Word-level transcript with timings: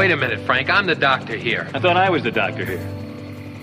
Wait 0.00 0.10
a 0.12 0.16
minute, 0.16 0.40
Frank. 0.46 0.70
I'm 0.70 0.86
the 0.86 0.94
doctor 0.94 1.36
here. 1.36 1.68
I 1.74 1.78
thought 1.78 1.98
I 1.98 2.08
was 2.08 2.22
the 2.22 2.30
doctor 2.30 2.64
here. 2.64 2.80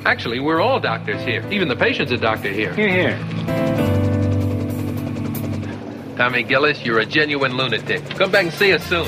Actually, 0.05 0.40
we're 0.40 0.62
all 0.62 0.79
doctors 0.79 1.20
here. 1.24 1.44
Even 1.52 1.67
the 1.67 1.75
patient's 1.75 2.12
a 2.12 2.17
doctor 2.17 2.49
here. 2.49 2.76
Here, 2.76 2.90
here. 2.90 3.17
Tommy 6.15 6.44
Gillis, 6.44 6.86
you're 6.86 7.00
a 7.00 7.08
genuine 7.08 7.58
lunatic. 7.58 8.08
Come 8.12 8.29
back 8.29 8.44
and 8.44 8.54
see 8.54 8.71
us 8.71 8.84
soon. 8.84 9.08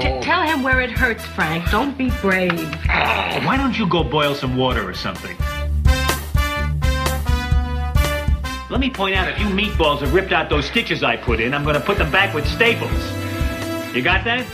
T- 0.00 0.20
tell 0.20 0.42
him 0.42 0.62
where 0.62 0.82
it 0.82 0.90
hurts, 0.90 1.24
Frank. 1.24 1.70
Don't 1.70 1.96
be 1.96 2.10
brave. 2.20 2.52
Oh, 2.52 3.40
why 3.46 3.56
don't 3.56 3.78
you 3.78 3.88
go 3.88 4.04
boil 4.04 4.34
some 4.34 4.58
water 4.58 4.86
or 4.86 4.92
something? 4.92 5.34
Let 8.68 8.80
me 8.80 8.90
point 8.90 9.16
out, 9.16 9.30
if 9.30 9.38
you 9.38 9.46
meatballs 9.46 10.00
have 10.00 10.12
ripped 10.12 10.32
out 10.32 10.50
those 10.50 10.66
stitches 10.66 11.02
I 11.02 11.16
put 11.16 11.40
in, 11.40 11.54
I'm 11.54 11.64
going 11.64 11.76
to 11.76 11.80
put 11.80 11.96
them 11.96 12.12
back 12.12 12.34
with 12.34 12.46
staples. 12.46 12.92
You 13.94 14.02
got 14.02 14.26
that? 14.26 14.46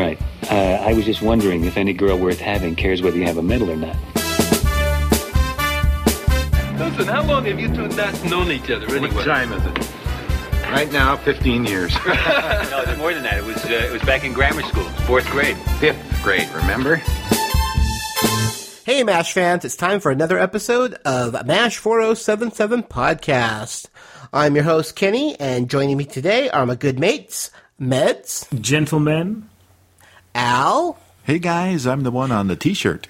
Right. 0.00 0.18
Uh, 0.50 0.82
I 0.82 0.94
was 0.94 1.04
just 1.04 1.20
wondering 1.20 1.64
if 1.64 1.76
any 1.76 1.92
girl 1.92 2.16
worth 2.16 2.40
having 2.40 2.74
cares 2.74 3.02
whether 3.02 3.18
you 3.18 3.26
have 3.26 3.36
a 3.36 3.42
medal 3.42 3.70
or 3.70 3.76
not. 3.76 3.94
Listen, 6.78 7.06
how 7.06 7.22
long 7.22 7.44
have 7.44 7.60
you 7.60 7.68
two 7.68 7.86
not 7.88 8.24
known 8.24 8.50
each 8.50 8.70
other 8.70 8.86
anyway? 8.96 9.14
What 9.14 9.26
time 9.26 9.52
is 9.52 9.62
it? 9.62 9.90
Right 10.70 10.90
now, 10.90 11.18
15 11.18 11.66
years. 11.66 11.94
no, 12.06 12.82
it's 12.86 12.96
more 12.96 13.12
than 13.12 13.24
that. 13.24 13.40
It 13.40 13.44
was 13.44 13.62
uh, 13.66 13.68
it 13.68 13.92
was 13.92 14.00
back 14.04 14.24
in 14.24 14.32
grammar 14.32 14.62
school, 14.62 14.84
fourth 15.04 15.28
grade. 15.28 15.58
Fifth 15.80 16.22
grade, 16.22 16.48
remember? 16.54 16.96
Hey, 18.86 19.04
MASH 19.04 19.34
fans, 19.34 19.66
it's 19.66 19.76
time 19.76 20.00
for 20.00 20.10
another 20.10 20.38
episode 20.38 20.94
of 21.04 21.34
MASH 21.44 21.76
4077 21.76 22.84
Podcast. 22.84 23.88
I'm 24.32 24.54
your 24.54 24.64
host, 24.64 24.96
Kenny, 24.96 25.38
and 25.38 25.68
joining 25.68 25.98
me 25.98 26.06
today 26.06 26.48
are 26.48 26.64
my 26.64 26.74
good 26.74 26.98
mates, 26.98 27.50
Meds, 27.78 28.48
Gentlemen. 28.62 29.50
Al, 30.34 30.98
Hey 31.24 31.38
guys, 31.38 31.86
I'm 31.86 32.02
the 32.02 32.10
one 32.10 32.32
on 32.32 32.48
the 32.48 32.56
t-shirt. 32.56 33.06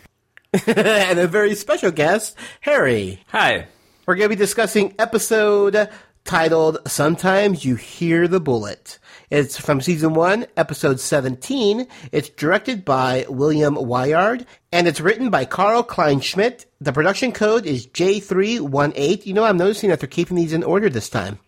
and 0.66 1.18
a 1.18 1.26
very 1.26 1.54
special 1.54 1.90
guest, 1.90 2.36
Harry. 2.60 3.22
Hi. 3.28 3.66
We're 4.04 4.16
going 4.16 4.28
to 4.28 4.36
be 4.36 4.42
discussing 4.42 4.94
episode 4.98 5.88
titled 6.24 6.78
Sometimes 6.86 7.64
You 7.64 7.76
Hear 7.76 8.26
the 8.26 8.40
Bullet. 8.40 8.98
It's 9.30 9.56
from 9.58 9.80
season 9.80 10.14
one, 10.14 10.46
episode 10.56 10.98
17. 10.98 11.86
It's 12.10 12.28
directed 12.30 12.84
by 12.84 13.26
William 13.28 13.76
Wiard, 13.76 14.44
and 14.72 14.88
it's 14.88 15.00
written 15.00 15.30
by 15.30 15.44
Carl 15.44 15.84
Kleinschmidt. 15.84 16.66
The 16.80 16.92
production 16.92 17.32
code 17.32 17.64
is 17.64 17.86
J318. 17.86 19.24
You 19.24 19.34
know, 19.34 19.44
I'm 19.44 19.56
noticing 19.56 19.90
that 19.90 20.00
they're 20.00 20.08
keeping 20.08 20.36
these 20.36 20.52
in 20.52 20.64
order 20.64 20.90
this 20.90 21.08
time. 21.08 21.38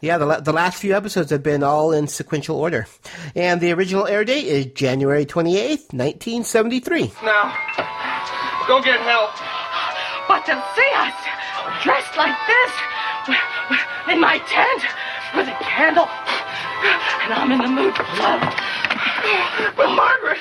Yeah, 0.00 0.18
the, 0.18 0.26
la- 0.26 0.40
the 0.40 0.52
last 0.52 0.80
few 0.80 0.94
episodes 0.96 1.30
have 1.30 1.42
been 1.42 1.62
all 1.64 1.90
in 1.92 2.06
sequential 2.06 2.56
order. 2.56 2.86
And 3.34 3.60
the 3.60 3.72
original 3.72 4.06
air 4.06 4.24
date 4.24 4.46
is 4.46 4.66
January 4.66 5.26
28th, 5.26 5.92
1973. 5.92 7.12
Now, 7.24 7.52
go 8.68 8.80
get 8.80 9.00
help. 9.00 9.30
But 10.28 10.46
to 10.46 10.54
see 10.76 10.90
us 10.94 11.14
dressed 11.82 12.16
like 12.16 12.36
this, 12.46 12.72
w- 13.26 13.40
w- 13.70 14.14
in 14.14 14.20
my 14.20 14.38
tent, 14.38 14.82
with 15.34 15.48
a 15.48 15.56
candle, 15.64 16.06
and 17.24 17.32
I'm 17.34 17.50
in 17.52 17.58
the 17.58 17.68
mood 17.68 17.94
for 17.96 18.02
love. 18.04 18.40
But 19.76 19.94
Margaret, 19.96 20.38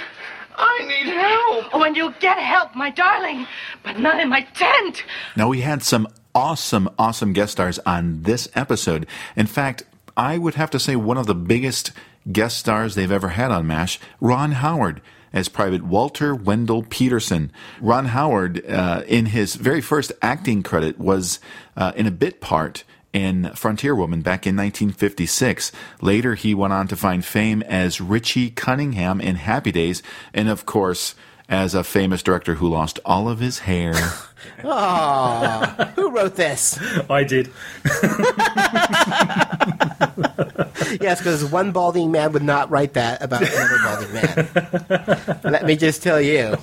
I 0.55 0.86
need 0.88 1.14
help. 1.14 1.66
Oh, 1.73 1.83
and 1.83 1.95
you'll 1.95 2.14
get 2.19 2.38
help, 2.38 2.75
my 2.75 2.89
darling, 2.92 3.47
but 3.83 3.99
not 3.99 4.19
in 4.19 4.30
my 4.30 4.42
tent. 4.53 5.03
Now 5.36 5.47
we 5.49 5.61
had 5.61 5.81
some 5.83 6.08
awesome, 6.38 6.88
awesome 6.99 7.33
guest 7.33 7.53
stars 7.53 7.80
on 7.80 8.21
this 8.21 8.47
episode. 8.53 9.07
In 9.35 9.47
fact, 9.47 9.81
I 10.16 10.38
would 10.38 10.53
have 10.53 10.69
to 10.69 10.80
say 10.80 10.95
one 10.95 11.17
of 11.17 11.25
the 11.25 11.33
biggest 11.33 11.91
guest 12.31 12.59
stars 12.59 12.93
they've 12.93 13.11
ever 13.11 13.30
had 13.30 13.49
on 13.49 13.66
MASH, 13.66 13.99
Ron 14.21 14.52
Howard 14.52 15.02
as 15.33 15.49
Private 15.49 15.81
Walter 15.81 16.35
Wendell 16.35 16.83
Peterson. 16.83 17.52
Ron 17.81 18.05
Howard, 18.05 18.64
uh, 18.70 19.02
in 19.08 19.27
his 19.27 19.55
very 19.55 19.81
first 19.81 20.11
acting 20.21 20.61
credit, 20.61 20.99
was 20.99 21.39
uh, 21.75 21.92
in 21.95 22.05
a 22.05 22.11
bit 22.11 22.39
part 22.39 22.83
in 23.14 23.49
Frontier 23.55 23.95
Woman 23.95 24.21
back 24.21 24.45
in 24.45 24.55
1956. 24.55 25.71
Later, 26.02 26.36
he 26.36 26.54
went 26.54 26.71
on 26.71 26.87
to 26.89 26.95
find 26.95 27.25
fame 27.25 27.64
as 27.64 27.99
Richie 27.99 28.52
Cunningham 28.52 29.19
in 29.19 29.37
Happy 29.37 29.71
Days, 29.71 30.04
and 30.36 30.49
of 30.49 30.67
course, 30.67 31.15
as 31.49 31.73
a 31.73 31.83
famous 31.83 32.21
director 32.21 32.55
who 32.55 32.67
lost 32.67 32.99
all 33.05 33.30
of 33.30 33.39
his 33.39 33.59
hair. 33.59 33.93
Aw, 34.63 35.91
who 35.95 36.11
wrote 36.11 36.35
this? 36.35 36.77
I 37.09 37.23
did. 37.23 37.52
Yes, 41.02 41.19
because 41.19 41.43
one 41.45 41.71
balding 41.71 42.11
man 42.11 42.31
would 42.33 42.43
not 42.43 42.69
write 42.69 42.93
that 42.93 43.21
about 43.21 43.41
another 43.43 43.77
balding 43.83 44.13
man. 44.13 45.39
Let 45.43 45.65
me 45.65 45.75
just 45.75 46.02
tell 46.02 46.21
you. 46.21 46.55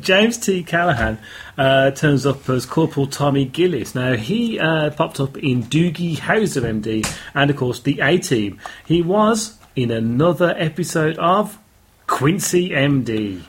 James 0.00 0.36
T. 0.36 0.62
Callahan 0.62 1.18
uh, 1.56 1.90
turns 1.92 2.26
up 2.26 2.48
as 2.48 2.66
Corporal 2.66 3.06
Tommy 3.06 3.44
Gillis. 3.44 3.94
Now, 3.94 4.14
he 4.14 4.58
uh, 4.58 4.90
popped 4.90 5.20
up 5.20 5.36
in 5.38 5.62
Doogie 5.64 6.16
Howser 6.16 6.62
MD 6.62 7.06
and, 7.34 7.50
of 7.50 7.56
course, 7.56 7.80
the 7.80 8.00
A 8.00 8.18
Team. 8.18 8.58
He 8.84 9.02
was 9.02 9.58
in 9.76 9.90
another 9.90 10.54
episode 10.56 11.18
of 11.18 11.58
Quincy 12.06 12.70
MD. 12.70 13.42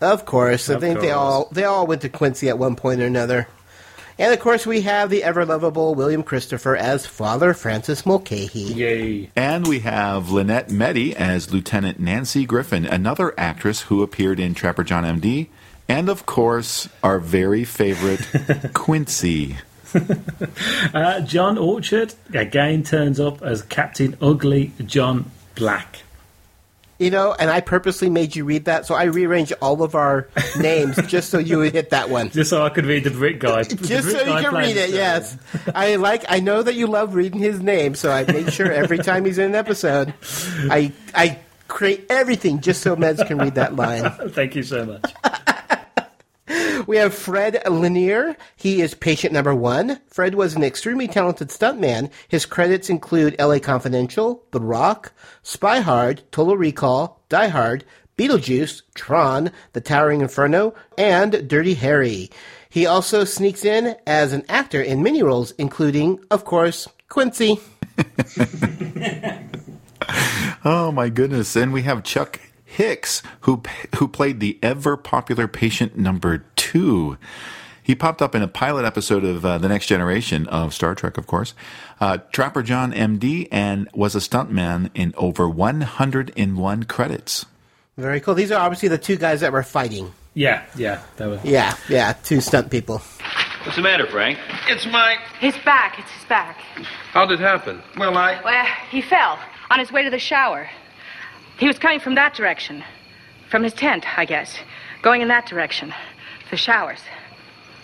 Of 0.00 0.24
course, 0.24 0.68
I 0.68 0.74
Of 0.74 0.80
think 0.80 1.00
they 1.00 1.10
all 1.10 1.48
they 1.52 1.64
all 1.64 1.86
went 1.86 2.02
to 2.02 2.08
Quincy 2.08 2.48
at 2.48 2.58
one 2.58 2.76
point 2.76 3.00
or 3.00 3.06
another. 3.06 3.46
And 4.18 4.32
of 4.32 4.40
course, 4.40 4.66
we 4.66 4.80
have 4.80 5.10
the 5.10 5.22
ever 5.22 5.44
lovable 5.44 5.94
William 5.94 6.22
Christopher 6.22 6.74
as 6.74 7.04
Father 7.04 7.52
Francis 7.52 8.06
Mulcahy. 8.06 8.62
Yay. 8.62 9.30
And 9.36 9.66
we 9.66 9.80
have 9.80 10.30
Lynette 10.30 10.68
Mettey 10.68 11.12
as 11.12 11.52
Lieutenant 11.52 12.00
Nancy 12.00 12.46
Griffin, 12.46 12.86
another 12.86 13.34
actress 13.38 13.82
who 13.82 14.02
appeared 14.02 14.40
in 14.40 14.54
Trapper 14.54 14.84
John 14.84 15.04
MD. 15.04 15.48
And 15.86 16.08
of 16.08 16.24
course, 16.24 16.88
our 17.02 17.18
very 17.18 17.64
favorite 17.64 18.72
Quincy. 18.74 19.58
Uh, 20.94 21.20
John 21.20 21.58
Orchard 21.58 22.14
again 22.32 22.82
turns 22.82 23.20
up 23.20 23.42
as 23.42 23.62
Captain 23.62 24.16
Ugly 24.20 24.72
John 24.84 25.30
Black. 25.56 26.02
You 26.98 27.10
know, 27.10 27.34
and 27.38 27.50
I 27.50 27.60
purposely 27.60 28.08
made 28.08 28.34
you 28.34 28.46
read 28.46 28.64
that, 28.64 28.86
so 28.86 28.94
I 28.94 29.04
rearranged 29.04 29.52
all 29.60 29.82
of 29.82 29.94
our 29.94 30.28
names 30.58 30.96
just 31.08 31.28
so 31.28 31.38
you 31.38 31.58
would 31.58 31.74
hit 31.74 31.90
that 31.90 32.08
one. 32.08 32.30
Just 32.30 32.48
so 32.48 32.64
I 32.64 32.70
could 32.70 32.86
read 32.86 33.04
the 33.04 33.10
Brit 33.10 33.38
guy. 33.38 33.62
Just 33.64 34.10
so 34.10 34.18
you 34.18 34.42
can 34.42 34.54
read 34.54 34.78
it, 34.78 34.90
yes. 34.90 35.36
I 35.74 35.96
like. 35.96 36.24
I 36.28 36.40
know 36.40 36.62
that 36.62 36.74
you 36.74 36.86
love 36.86 37.14
reading 37.14 37.38
his 37.38 37.60
name, 37.60 37.96
so 37.96 38.10
I 38.10 38.24
make 38.24 38.48
sure 38.48 38.72
every 38.72 38.96
time 38.96 39.26
he's 39.26 39.36
in 39.36 39.44
an 39.46 39.54
episode, 39.54 40.14
I 40.70 40.92
I 41.14 41.38
create 41.68 42.06
everything 42.08 42.60
just 42.60 42.82
so 42.82 42.96
Meds 42.96 43.26
can 43.26 43.38
read 43.38 43.56
that 43.56 43.76
line. 43.76 44.10
Thank 44.30 44.54
you 44.54 44.62
so 44.62 44.84
much. 44.86 45.12
We 46.86 46.98
have 46.98 47.14
Fred 47.14 47.62
Lerner. 47.66 48.36
He 48.56 48.80
is 48.80 48.94
patient 48.94 49.32
number 49.32 49.54
one. 49.54 50.00
Fred 50.08 50.34
was 50.34 50.54
an 50.54 50.62
extremely 50.62 51.08
talented 51.08 51.48
stuntman. 51.48 52.10
His 52.28 52.46
credits 52.46 52.88
include 52.88 53.36
L.A. 53.38 53.58
Confidential, 53.60 54.44
The 54.52 54.60
Rock, 54.60 55.12
Spy 55.42 55.80
Hard, 55.80 56.22
Total 56.30 56.56
Recall, 56.56 57.20
Die 57.28 57.48
Hard, 57.48 57.84
Beetlejuice, 58.16 58.82
Tron, 58.94 59.50
The 59.72 59.80
Towering 59.80 60.20
Inferno, 60.20 60.74
and 60.96 61.48
Dirty 61.48 61.74
Harry. 61.74 62.30
He 62.68 62.86
also 62.86 63.24
sneaks 63.24 63.64
in 63.64 63.96
as 64.06 64.32
an 64.32 64.44
actor 64.48 64.80
in 64.80 65.02
many 65.02 65.22
roles, 65.22 65.52
including, 65.52 66.20
of 66.30 66.44
course, 66.44 66.88
Quincy. 67.08 67.58
Oh 70.68 70.90
my 70.90 71.10
goodness! 71.10 71.54
And 71.54 71.72
we 71.72 71.82
have 71.82 72.02
Chuck 72.02 72.40
Hicks, 72.64 73.22
who 73.42 73.62
who 73.98 74.08
played 74.08 74.40
the 74.40 74.58
ever 74.64 74.96
popular 74.96 75.46
patient 75.46 75.96
number 75.96 76.44
two. 76.72 77.16
He 77.82 77.94
popped 77.94 78.20
up 78.20 78.34
in 78.34 78.42
a 78.42 78.48
pilot 78.48 78.84
episode 78.84 79.24
of 79.24 79.46
uh, 79.46 79.58
The 79.58 79.68
Next 79.68 79.86
Generation 79.86 80.48
of 80.48 80.74
Star 80.74 80.94
Trek, 80.96 81.16
of 81.18 81.26
course. 81.28 81.54
Uh, 82.00 82.18
Trapper 82.32 82.62
John 82.62 82.92
MD, 82.92 83.46
and 83.52 83.88
was 83.94 84.16
a 84.16 84.18
stuntman 84.18 84.90
in 84.94 85.14
over 85.16 85.48
101 85.48 86.82
credits. 86.84 87.46
Very 87.96 88.20
cool. 88.20 88.34
These 88.34 88.50
are 88.50 88.60
obviously 88.60 88.88
the 88.88 88.98
two 88.98 89.16
guys 89.16 89.40
that 89.40 89.52
were 89.52 89.62
fighting. 89.62 90.12
Yeah, 90.34 90.64
yeah, 90.76 91.02
that 91.16 91.28
was. 91.28 91.44
Yeah, 91.44 91.76
yeah, 91.88 92.12
two 92.24 92.40
stunt 92.40 92.70
people. 92.70 93.00
What's 93.62 93.76
the 93.76 93.82
matter, 93.82 94.06
Frank? 94.06 94.38
It's 94.68 94.84
my. 94.86 95.16
His 95.38 95.56
back, 95.64 95.98
it's 95.98 96.10
his 96.10 96.24
back. 96.24 96.58
How'd 97.12 97.30
it 97.30 97.38
happen? 97.40 97.80
Well, 97.96 98.16
I. 98.18 98.42
Well, 98.42 98.66
he 98.90 99.00
fell 99.00 99.38
on 99.70 99.78
his 99.78 99.92
way 99.92 100.02
to 100.02 100.10
the 100.10 100.18
shower. 100.18 100.68
He 101.58 101.68
was 101.68 101.78
coming 101.78 102.00
from 102.00 102.16
that 102.16 102.34
direction. 102.34 102.82
From 103.48 103.62
his 103.62 103.72
tent, 103.72 104.04
I 104.18 104.24
guess. 104.24 104.58
Going 105.02 105.22
in 105.22 105.28
that 105.28 105.46
direction. 105.46 105.94
The 106.50 106.56
showers. 106.56 107.00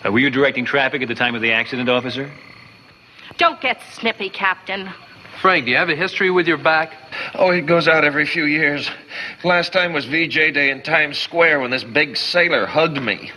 Uh, 0.05 0.11
were 0.11 0.19
you 0.19 0.29
directing 0.29 0.65
traffic 0.65 1.01
at 1.01 1.07
the 1.07 1.15
time 1.15 1.35
of 1.35 1.41
the 1.41 1.51
accident, 1.51 1.89
officer? 1.89 2.31
Don't 3.37 3.59
get 3.61 3.81
snippy, 3.93 4.29
Captain. 4.29 4.89
Frank, 5.41 5.65
do 5.65 5.71
you 5.71 5.77
have 5.77 5.89
a 5.89 5.95
history 5.95 6.31
with 6.31 6.47
your 6.47 6.57
back? 6.57 6.93
Oh, 7.35 7.51
it 7.51 7.65
goes 7.65 7.87
out 7.87 8.05
every 8.05 8.25
few 8.25 8.45
years. 8.45 8.89
Last 9.43 9.73
time 9.73 9.91
was 9.91 10.05
VJ 10.05 10.53
Day 10.53 10.69
in 10.69 10.81
Times 10.81 11.17
Square 11.17 11.59
when 11.59 11.71
this 11.71 11.83
big 11.83 12.15
sailor 12.15 12.65
hugged 12.65 13.01
me. 13.01 13.31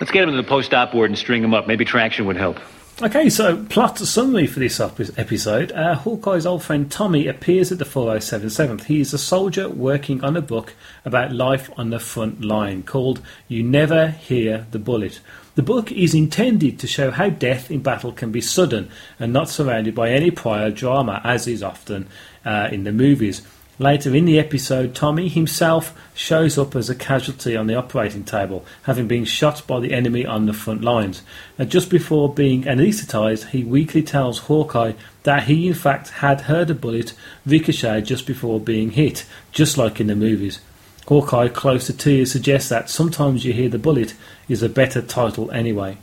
Let's 0.00 0.10
get 0.10 0.24
him 0.24 0.30
to 0.30 0.36
the 0.36 0.42
post-op 0.42 0.94
ward 0.94 1.10
and 1.10 1.18
string 1.18 1.44
him 1.44 1.54
up. 1.54 1.68
Maybe 1.68 1.84
traction 1.84 2.26
would 2.26 2.36
help. 2.36 2.58
Okay, 3.00 3.30
so 3.30 3.64
plot 3.64 3.98
summary 3.98 4.46
for 4.46 4.60
this 4.60 4.78
episode. 4.78 5.72
Uh, 5.72 5.96
Hawkeye's 5.96 6.44
old 6.44 6.62
friend 6.62 6.92
Tommy 6.92 7.26
appears 7.26 7.72
at 7.72 7.78
the 7.78 7.86
4077th. 7.86 8.84
He 8.84 9.00
is 9.00 9.14
a 9.14 9.18
soldier 9.18 9.68
working 9.68 10.22
on 10.22 10.36
a 10.36 10.42
book 10.42 10.74
about 11.04 11.32
life 11.32 11.70
on 11.76 11.88
the 11.90 11.98
front 11.98 12.44
line 12.44 12.82
called 12.82 13.22
You 13.48 13.62
Never 13.62 14.08
Hear 14.08 14.66
the 14.72 14.78
Bullet. 14.78 15.20
The 15.54 15.62
book 15.62 15.90
is 15.90 16.14
intended 16.14 16.78
to 16.78 16.86
show 16.86 17.10
how 17.10 17.30
death 17.30 17.70
in 17.70 17.82
battle 17.82 18.12
can 18.12 18.30
be 18.30 18.42
sudden 18.42 18.90
and 19.18 19.32
not 19.32 19.48
surrounded 19.48 19.94
by 19.94 20.10
any 20.10 20.30
prior 20.30 20.70
drama, 20.70 21.22
as 21.24 21.48
is 21.48 21.62
often 21.62 22.06
uh, 22.44 22.68
in 22.70 22.84
the 22.84 22.92
movies. 22.92 23.42
Later 23.78 24.14
in 24.14 24.26
the 24.26 24.38
episode, 24.38 24.94
Tommy 24.94 25.28
himself 25.28 25.98
shows 26.14 26.58
up 26.58 26.76
as 26.76 26.90
a 26.90 26.94
casualty 26.94 27.56
on 27.56 27.66
the 27.66 27.74
operating 27.74 28.22
table, 28.22 28.66
having 28.82 29.08
been 29.08 29.24
shot 29.24 29.66
by 29.66 29.80
the 29.80 29.94
enemy 29.94 30.26
on 30.26 30.44
the 30.44 30.52
front 30.52 30.82
lines. 30.82 31.22
And 31.56 31.70
just 31.70 31.88
before 31.88 32.32
being 32.32 32.64
anaesthetized, 32.68 33.48
he 33.48 33.64
weakly 33.64 34.02
tells 34.02 34.40
Hawkeye 34.40 34.92
that 35.22 35.44
he 35.44 35.68
in 35.68 35.74
fact 35.74 36.10
had 36.10 36.42
heard 36.42 36.68
a 36.68 36.74
bullet 36.74 37.14
ricochet 37.46 38.02
just 38.02 38.26
before 38.26 38.60
being 38.60 38.90
hit, 38.90 39.24
just 39.52 39.78
like 39.78 40.00
in 40.00 40.08
the 40.08 40.14
movies. 40.14 40.60
Hawkeye, 41.08 41.48
close 41.48 41.86
to 41.86 41.96
tears, 41.96 42.30
suggests 42.30 42.68
that 42.68 42.90
sometimes 42.90 43.44
you 43.46 43.54
hear 43.54 43.70
the 43.70 43.78
bullet 43.78 44.14
is 44.50 44.62
a 44.62 44.68
better 44.68 45.00
title 45.00 45.50
anyway. 45.50 45.96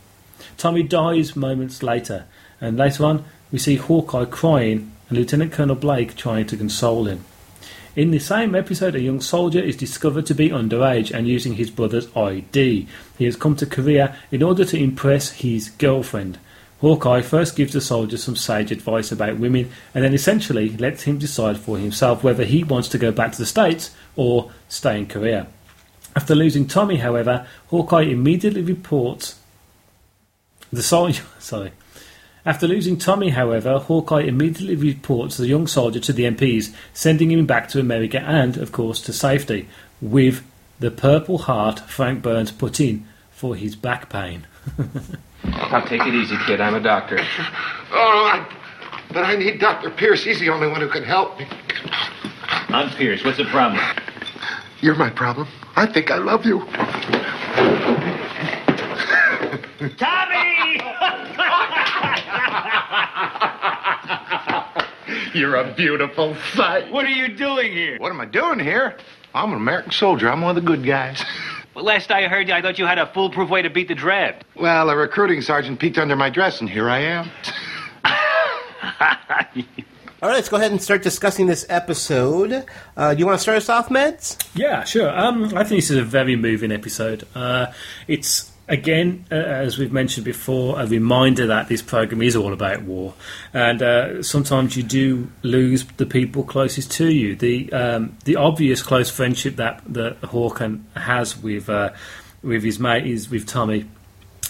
Tommy 0.57 0.81
dies 0.81 1.35
moments 1.35 1.83
later, 1.83 2.25
and 2.59 2.77
later 2.77 3.05
on 3.05 3.25
we 3.51 3.59
see 3.59 3.75
Hawkeye 3.75 4.25
crying 4.25 4.91
and 5.07 5.17
Lieutenant 5.17 5.53
Colonel 5.53 5.75
Blake 5.75 6.15
trying 6.15 6.47
to 6.47 6.57
console 6.57 7.05
him. 7.05 7.25
In 7.99 8.11
the 8.11 8.19
same 8.19 8.55
episode, 8.55 8.95
a 8.95 9.01
young 9.01 9.19
soldier 9.19 9.59
is 9.59 9.75
discovered 9.75 10.25
to 10.27 10.33
be 10.33 10.51
underage 10.51 11.11
and 11.11 11.27
using 11.27 11.55
his 11.55 11.69
brother's 11.69 12.07
ID. 12.15 12.87
He 13.17 13.25
has 13.25 13.35
come 13.35 13.57
to 13.57 13.65
Korea 13.65 14.15
in 14.31 14.41
order 14.41 14.63
to 14.63 14.81
impress 14.81 15.31
his 15.31 15.71
girlfriend. 15.71 16.39
Hawkeye 16.79 17.21
first 17.21 17.57
gives 17.57 17.73
the 17.73 17.81
soldier 17.81 18.15
some 18.15 18.37
sage 18.37 18.71
advice 18.71 19.11
about 19.11 19.37
women 19.37 19.69
and 19.93 20.05
then 20.05 20.13
essentially 20.13 20.69
lets 20.77 21.03
him 21.03 21.17
decide 21.17 21.57
for 21.57 21.77
himself 21.77 22.23
whether 22.23 22.45
he 22.45 22.63
wants 22.63 22.87
to 22.87 22.97
go 22.97 23.11
back 23.11 23.33
to 23.33 23.37
the 23.37 23.45
States 23.45 23.93
or 24.15 24.49
stay 24.69 24.97
in 24.97 25.05
Korea. 25.05 25.47
After 26.15 26.35
losing 26.35 26.67
Tommy, 26.67 26.99
however, 26.99 27.45
Hawkeye 27.67 28.03
immediately 28.03 28.61
reports 28.61 29.37
the 30.71 30.83
soldier. 30.83 31.23
Sorry. 31.39 31.73
After 32.45 32.67
losing 32.67 32.97
Tommy, 32.97 33.29
however, 33.29 33.79
Hawkeye 33.79 34.21
immediately 34.21 34.75
reports 34.75 35.37
the 35.37 35.47
young 35.47 35.67
soldier 35.67 35.99
to 35.99 36.13
the 36.13 36.23
MPs, 36.23 36.73
sending 36.93 37.31
him 37.31 37.45
back 37.45 37.67
to 37.69 37.79
America 37.79 38.19
and, 38.19 38.57
of 38.57 38.71
course, 38.71 39.01
to 39.01 39.13
safety, 39.13 39.67
with 40.01 40.43
the 40.79 40.91
Purple 40.91 41.39
Heart 41.39 41.81
Frank 41.81 42.21
Burns 42.21 42.51
put 42.51 42.79
in 42.79 43.05
for 43.31 43.55
his 43.55 43.75
back 43.75 44.09
pain. 44.09 44.47
Now 45.43 45.79
take 45.81 46.01
it 46.01 46.13
easy, 46.13 46.35
kid. 46.45 46.59
I'm 46.61 46.75
a 46.75 46.79
doctor. 46.79 47.17
Oh, 47.91 48.29
I, 48.33 48.45
but 49.07 49.23
I 49.23 49.35
need 49.35 49.59
Dr. 49.59 49.89
Pierce. 49.89 50.23
He's 50.23 50.39
the 50.39 50.49
only 50.49 50.67
one 50.67 50.81
who 50.81 50.89
can 50.89 51.03
help 51.03 51.39
me. 51.39 51.47
I'm 52.67 52.89
Pierce. 52.89 53.23
What's 53.23 53.37
the 53.37 53.45
problem? 53.45 53.81
You're 54.81 54.95
my 54.95 55.09
problem. 55.09 55.47
I 55.75 55.85
think 55.85 56.11
I 56.11 56.17
love 56.17 56.45
you. 56.45 56.59
Tommy! 59.97 60.28
You're 65.33 65.55
a 65.55 65.73
beautiful 65.73 66.35
sight. 66.53 66.91
what 66.91 67.05
are 67.05 67.09
you 67.09 67.27
doing 67.35 67.71
here? 67.71 67.97
What 67.99 68.11
am 68.11 68.19
I 68.21 68.25
doing 68.25 68.59
here? 68.59 68.97
I'm 69.33 69.49
an 69.51 69.57
American 69.57 69.91
soldier. 69.91 70.29
I'm 70.29 70.41
one 70.41 70.55
of 70.57 70.63
the 70.63 70.67
good 70.67 70.83
guys. 70.85 71.23
Well, 71.75 71.85
last 71.85 72.11
I 72.11 72.27
heard 72.27 72.47
you, 72.49 72.53
I 72.55 72.61
thought 72.63 72.77
you 72.79 72.85
had 72.87 72.97
a 72.97 73.05
foolproof 73.13 73.49
way 73.49 73.61
to 73.61 73.69
beat 73.69 73.87
the 73.87 73.95
draft. 73.95 74.43
Well, 74.55 74.89
a 74.89 74.95
recruiting 74.97 75.41
sergeant 75.41 75.79
peeked 75.79 75.97
under 75.99 76.15
my 76.15 76.29
dress, 76.29 76.59
and 76.59 76.69
here 76.69 76.89
I 76.89 76.99
am. 76.99 77.29
All 80.21 80.27
right, 80.27 80.35
let's 80.35 80.49
go 80.49 80.57
ahead 80.57 80.71
and 80.71 80.81
start 80.81 81.03
discussing 81.03 81.45
this 81.45 81.65
episode. 81.69 82.65
Uh, 82.97 83.13
do 83.13 83.19
you 83.19 83.25
want 83.25 83.37
to 83.37 83.41
start 83.41 83.57
us 83.57 83.69
off, 83.69 83.87
Meds? 83.87 84.35
Yeah, 84.55 84.83
sure. 84.83 85.09
Um, 85.17 85.45
I 85.55 85.63
think 85.63 85.79
this 85.81 85.89
is 85.91 85.97
a 85.97 86.03
very 86.03 86.35
moving 86.35 86.73
episode. 86.73 87.25
Uh, 87.33 87.67
it's 88.07 88.51
again, 88.69 89.25
uh, 89.31 89.35
as 89.35 89.77
we've 89.77 89.91
mentioned 89.91 90.23
before, 90.23 90.79
a 90.79 90.85
reminder 90.85 91.47
that 91.47 91.67
this 91.67 91.81
program 91.81 92.21
is 92.21 92.35
all 92.35 92.53
about 92.53 92.83
war, 92.83 93.13
and 93.53 93.81
uh, 93.81 94.23
sometimes 94.23 94.77
you 94.77 94.83
do 94.83 95.29
lose 95.41 95.83
the 95.97 96.05
people 96.05 96.43
closest 96.43 96.91
to 96.91 97.11
you. 97.11 97.35
The 97.35 97.71
um, 97.73 98.17
the 98.23 98.37
obvious 98.37 98.81
close 98.81 99.09
friendship 99.09 99.57
that 99.57 99.81
that 99.87 100.17
Hawkeye 100.17 100.77
has 100.95 101.35
with 101.35 101.69
uh, 101.69 101.89
with 102.41 102.63
his 102.63 102.79
mate 102.79 103.05
is 103.05 103.29
with 103.29 103.45
Tommy. 103.45 103.85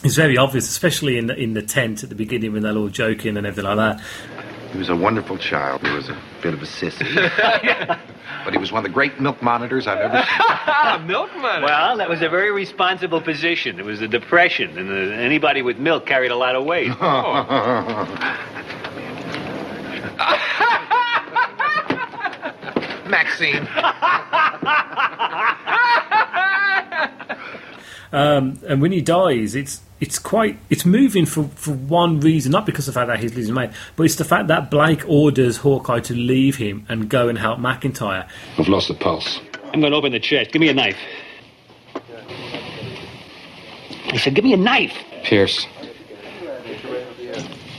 Is 0.03 0.15
very 0.15 0.37
obvious, 0.37 0.69
especially 0.69 1.17
in 1.17 1.27
the, 1.27 1.35
in 1.35 1.55
the 1.55 1.61
tent 1.61 2.03
at 2.03 2.09
the 2.09 2.15
beginning 2.15 2.53
when 2.53 2.61
they're 2.61 2.77
all 2.77 2.87
joking 2.87 3.35
and 3.35 3.45
everything 3.45 3.75
like 3.75 3.97
that. 3.97 4.58
He 4.71 4.77
was 4.77 4.89
a 4.89 4.95
wonderful 4.95 5.37
child. 5.37 5.85
He 5.85 5.93
was 5.93 6.09
a 6.09 6.17
bit 6.41 6.53
of 6.53 6.61
a 6.61 6.65
sissy. 6.65 7.05
but 8.45 8.53
he 8.53 8.59
was 8.59 8.71
one 8.71 8.85
of 8.85 8.89
the 8.89 8.93
great 8.93 9.19
milk 9.19 9.41
monitors 9.41 9.87
I've 9.87 9.99
ever 9.99 10.17
seen. 10.17 10.25
Ah, 10.81 11.03
milkman. 11.05 11.61
Well, 11.63 11.97
that 11.97 12.07
was 12.07 12.21
a 12.21 12.29
very 12.29 12.51
responsible 12.51 13.19
position. 13.19 13.79
It 13.79 13.85
was 13.85 13.99
the 13.99 14.07
depression, 14.07 14.77
and 14.77 14.89
uh, 14.89 15.13
anybody 15.15 15.61
with 15.61 15.77
milk 15.77 16.05
carried 16.05 16.31
a 16.31 16.35
lot 16.37 16.55
of 16.55 16.63
weight. 16.63 16.87
Maxine. 23.09 23.67
Um, 28.11 28.59
and 28.67 28.81
when 28.81 28.91
he 28.91 29.01
dies, 29.01 29.55
it's 29.55 29.81
it's 29.99 30.17
quite 30.17 30.57
it's 30.69 30.85
moving 30.85 31.25
for, 31.25 31.43
for 31.55 31.71
one 31.71 32.19
reason, 32.19 32.51
not 32.51 32.65
because 32.65 32.87
of 32.87 32.93
the 32.93 32.99
fact 32.99 33.07
that 33.07 33.19
he's 33.19 33.35
losing 33.35 33.53
mate, 33.53 33.71
but 33.95 34.03
it's 34.03 34.15
the 34.15 34.25
fact 34.25 34.47
that 34.47 34.71
Blake 34.71 35.07
orders 35.07 35.57
Hawkeye 35.57 35.99
to 36.01 36.13
leave 36.13 36.55
him 36.55 36.85
and 36.89 37.09
go 37.09 37.27
and 37.27 37.37
help 37.37 37.59
McIntyre. 37.59 38.27
I've 38.57 38.67
lost 38.67 38.87
the 38.87 38.93
pulse. 38.93 39.39
I'm 39.73 39.81
going 39.81 39.91
to 39.91 39.97
open 39.97 40.11
the 40.11 40.19
chest. 40.19 40.51
Give 40.51 40.61
me 40.61 40.69
a 40.69 40.73
knife. 40.73 40.97
I 44.11 44.17
said, 44.17 44.33
give 44.33 44.43
me 44.43 44.53
a 44.53 44.57
knife. 44.57 44.97
Pierce. 45.23 45.67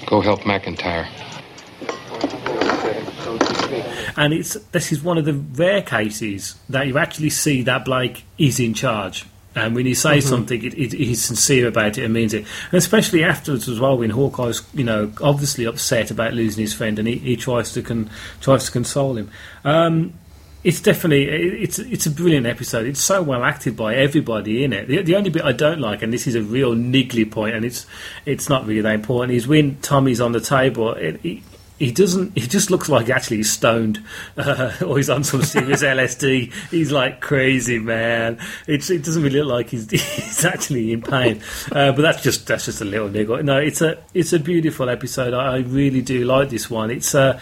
Go 0.06 0.20
help 0.20 0.40
McIntyre. 0.40 1.08
And 4.16 4.34
it's 4.34 4.54
this 4.72 4.92
is 4.92 5.02
one 5.02 5.18
of 5.18 5.24
the 5.24 5.34
rare 5.34 5.82
cases 5.82 6.56
that 6.68 6.86
you 6.86 6.98
actually 6.98 7.30
see 7.30 7.62
that 7.62 7.84
Blake 7.84 8.24
is 8.38 8.60
in 8.60 8.74
charge. 8.74 9.24
And 9.54 9.74
when 9.74 9.84
he 9.84 9.94
says 9.94 10.28
something, 10.28 10.62
it, 10.64 10.74
it, 10.74 10.92
he's 10.92 11.24
sincere 11.24 11.66
about 11.66 11.98
it 11.98 12.04
and 12.04 12.14
means 12.14 12.32
it. 12.32 12.46
And 12.70 12.78
especially 12.78 13.24
afterwards 13.24 13.68
as 13.68 13.80
well, 13.80 13.98
when 13.98 14.10
Hawkeye's, 14.10 14.62
you 14.72 14.84
know, 14.84 15.12
obviously 15.20 15.64
upset 15.64 16.12
about 16.12 16.34
losing 16.34 16.62
his 16.62 16.72
friend, 16.72 16.98
and 17.00 17.08
he, 17.08 17.16
he 17.16 17.36
tries 17.36 17.72
to 17.72 17.82
con, 17.82 18.10
tries 18.40 18.66
to 18.66 18.70
console 18.70 19.16
him. 19.16 19.30
Um, 19.64 20.14
it's 20.62 20.80
definitely 20.80 21.24
it's 21.24 21.78
it's 21.78 22.06
a 22.06 22.10
brilliant 22.10 22.46
episode. 22.46 22.86
It's 22.86 23.00
so 23.00 23.22
well 23.22 23.42
acted 23.44 23.76
by 23.76 23.94
everybody 23.94 24.62
in 24.62 24.72
it. 24.72 24.88
The, 24.88 25.02
the 25.02 25.16
only 25.16 25.30
bit 25.30 25.42
I 25.42 25.52
don't 25.52 25.80
like, 25.80 26.02
and 26.02 26.12
this 26.12 26.26
is 26.26 26.34
a 26.34 26.42
real 26.42 26.74
niggly 26.74 27.30
point, 27.30 27.56
and 27.56 27.64
it's 27.64 27.86
it's 28.26 28.48
not 28.48 28.66
really 28.66 28.82
that 28.82 28.94
important, 28.94 29.32
is 29.32 29.48
when 29.48 29.80
Tommy's 29.80 30.20
on 30.20 30.32
the 30.32 30.40
table. 30.40 30.92
It, 30.92 31.20
he, 31.22 31.42
he 31.80 31.90
doesn't. 31.90 32.36
He 32.36 32.46
just 32.46 32.70
looks 32.70 32.90
like 32.90 33.08
actually 33.08 33.38
he's 33.38 33.50
stoned, 33.50 34.04
uh, 34.36 34.70
or 34.86 34.98
he's 34.98 35.08
on 35.08 35.24
some 35.24 35.42
serious 35.42 35.82
LSD. 35.82 36.52
He's 36.70 36.92
like 36.92 37.22
crazy, 37.22 37.78
man. 37.78 38.38
It's, 38.66 38.90
it 38.90 39.02
doesn't 39.02 39.22
really 39.22 39.40
look 39.40 39.48
like 39.48 39.70
he's, 39.70 39.90
he's 39.90 40.44
actually 40.44 40.92
in 40.92 41.00
pain. 41.00 41.40
Uh, 41.72 41.92
but 41.92 42.02
that's 42.02 42.22
just 42.22 42.46
that's 42.46 42.66
just 42.66 42.82
a 42.82 42.84
little 42.84 43.08
niggle. 43.08 43.42
No, 43.42 43.56
it's 43.56 43.80
a 43.80 43.98
it's 44.12 44.34
a 44.34 44.38
beautiful 44.38 44.90
episode. 44.90 45.32
I, 45.32 45.54
I 45.54 45.58
really 45.60 46.02
do 46.02 46.22
like 46.24 46.50
this 46.50 46.68
one. 46.68 46.90
It's 46.90 47.14
uh, 47.14 47.40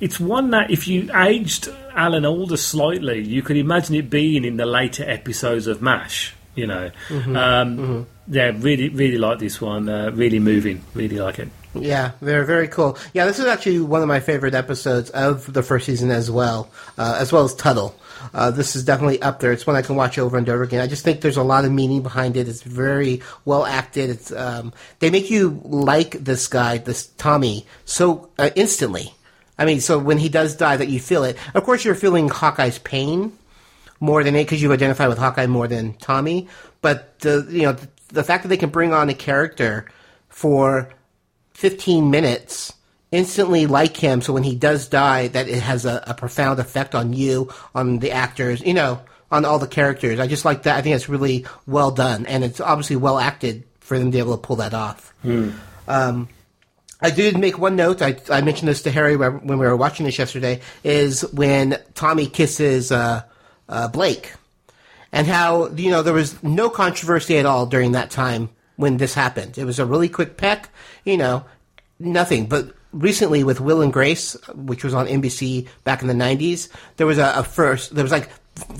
it's 0.00 0.18
one 0.18 0.50
that 0.50 0.72
if 0.72 0.88
you 0.88 1.08
aged 1.14 1.68
Alan 1.94 2.26
Alda 2.26 2.56
slightly, 2.56 3.22
you 3.22 3.42
could 3.42 3.56
imagine 3.56 3.94
it 3.94 4.10
being 4.10 4.44
in 4.44 4.56
the 4.56 4.66
later 4.66 5.08
episodes 5.08 5.68
of 5.68 5.80
MASH. 5.80 6.34
You 6.56 6.66
know, 6.66 6.90
um, 7.10 8.08
yeah, 8.26 8.50
really, 8.56 8.88
really 8.88 9.18
like 9.18 9.38
this 9.38 9.60
one. 9.60 9.88
Uh, 9.88 10.10
really 10.12 10.40
moving. 10.40 10.82
Really 10.94 11.18
like 11.18 11.38
it. 11.38 11.48
Yeah, 11.74 12.12
very 12.20 12.46
very 12.46 12.68
cool. 12.68 12.98
Yeah, 13.12 13.26
this 13.26 13.38
is 13.38 13.46
actually 13.46 13.80
one 13.80 14.02
of 14.02 14.08
my 14.08 14.20
favorite 14.20 14.54
episodes 14.54 15.10
of 15.10 15.52
the 15.52 15.62
first 15.62 15.86
season 15.86 16.10
as 16.10 16.30
well, 16.30 16.70
uh, 16.96 17.16
as 17.18 17.32
well 17.32 17.44
as 17.44 17.54
Tuttle. 17.54 17.94
Uh, 18.34 18.50
this 18.50 18.74
is 18.74 18.84
definitely 18.84 19.20
up 19.22 19.40
there. 19.40 19.52
It's 19.52 19.66
one 19.66 19.76
I 19.76 19.82
can 19.82 19.94
watch 19.94 20.18
over 20.18 20.36
and 20.36 20.48
over 20.48 20.62
again. 20.62 20.80
I 20.80 20.86
just 20.86 21.04
think 21.04 21.20
there's 21.20 21.36
a 21.36 21.42
lot 21.42 21.64
of 21.64 21.72
meaning 21.72 22.02
behind 22.02 22.36
it. 22.36 22.48
It's 22.48 22.62
very 22.62 23.22
well 23.44 23.64
acted. 23.64 24.10
It's 24.10 24.32
um, 24.32 24.72
they 24.98 25.10
make 25.10 25.30
you 25.30 25.60
like 25.64 26.12
this 26.12 26.48
guy, 26.48 26.78
this 26.78 27.06
Tommy, 27.06 27.66
so 27.84 28.30
uh, 28.38 28.50
instantly. 28.56 29.14
I 29.58 29.64
mean, 29.64 29.80
so 29.80 29.98
when 29.98 30.18
he 30.18 30.28
does 30.28 30.56
die, 30.56 30.76
that 30.76 30.88
you 30.88 31.00
feel 31.00 31.24
it. 31.24 31.36
Of 31.54 31.64
course, 31.64 31.84
you're 31.84 31.96
feeling 31.96 32.28
Hawkeye's 32.28 32.78
pain 32.78 33.36
more 34.00 34.22
than 34.22 34.36
it 34.36 34.44
because 34.44 34.62
you 34.62 34.72
identify 34.72 35.08
with 35.08 35.18
Hawkeye 35.18 35.46
more 35.46 35.68
than 35.68 35.94
Tommy. 35.94 36.48
But 36.80 37.18
the 37.20 37.46
you 37.50 37.62
know 37.62 37.72
the, 37.72 37.88
the 38.08 38.24
fact 38.24 38.44
that 38.44 38.48
they 38.48 38.56
can 38.56 38.70
bring 38.70 38.92
on 38.92 39.08
a 39.08 39.14
character 39.14 39.86
for 40.28 40.88
15 41.58 42.10
minutes 42.10 42.72
instantly 43.10 43.66
like 43.66 43.96
him 43.96 44.20
so 44.20 44.32
when 44.32 44.42
he 44.42 44.54
does 44.54 44.88
die 44.88 45.28
that 45.28 45.48
it 45.48 45.62
has 45.62 45.86
a, 45.86 46.04
a 46.06 46.14
profound 46.14 46.58
effect 46.58 46.94
on 46.94 47.12
you 47.12 47.50
on 47.74 48.00
the 48.00 48.10
actors 48.10 48.60
you 48.60 48.74
know 48.74 49.00
on 49.30 49.44
all 49.44 49.58
the 49.58 49.66
characters. 49.66 50.20
I 50.20 50.26
just 50.26 50.44
like 50.44 50.64
that. 50.64 50.76
I 50.76 50.82
think 50.82 50.96
it's 50.96 51.08
really 51.08 51.46
well 51.66 51.90
done, 51.90 52.26
and 52.26 52.44
it's 52.44 52.60
obviously 52.60 52.96
well 52.96 53.18
acted 53.18 53.64
for 53.80 53.98
them 53.98 54.08
to 54.08 54.12
be 54.12 54.18
able 54.18 54.36
to 54.36 54.42
pull 54.42 54.56
that 54.56 54.74
off. 54.74 55.12
Um, 55.86 56.28
I 57.00 57.10
did 57.10 57.38
make 57.38 57.58
one 57.58 57.76
note. 57.76 58.02
I, 58.02 58.16
I 58.30 58.40
mentioned 58.40 58.68
this 58.68 58.82
to 58.82 58.90
Harry 58.90 59.16
when 59.16 59.46
when 59.46 59.58
we 59.58 59.66
were 59.66 59.76
watching 59.76 60.06
this 60.06 60.18
yesterday. 60.18 60.60
Is 60.82 61.22
when 61.32 61.78
Tommy 61.94 62.26
kisses 62.26 62.90
uh, 62.90 63.22
uh, 63.68 63.88
Blake, 63.88 64.32
and 65.12 65.26
how 65.26 65.68
you 65.70 65.90
know 65.90 66.02
there 66.02 66.14
was 66.14 66.42
no 66.42 66.70
controversy 66.70 67.38
at 67.38 67.46
all 67.46 67.66
during 67.66 67.92
that 67.92 68.10
time 68.10 68.50
when 68.78 68.96
this 68.96 69.12
happened. 69.12 69.58
It 69.58 69.64
was 69.64 69.78
a 69.78 69.84
really 69.84 70.08
quick 70.08 70.36
peck, 70.38 70.70
you 71.04 71.16
know, 71.18 71.44
nothing. 71.98 72.46
But 72.46 72.72
recently 72.92 73.44
with 73.44 73.60
Will 73.60 73.82
and 73.82 73.92
Grace, 73.92 74.34
which 74.54 74.82
was 74.84 74.94
on 74.94 75.06
NBC 75.06 75.68
back 75.84 76.00
in 76.00 76.08
the 76.08 76.14
'90s, 76.14 76.68
there 76.96 77.06
was 77.06 77.18
a, 77.18 77.32
a 77.36 77.44
first. 77.44 77.94
There 77.94 78.04
was 78.04 78.12
like 78.12 78.30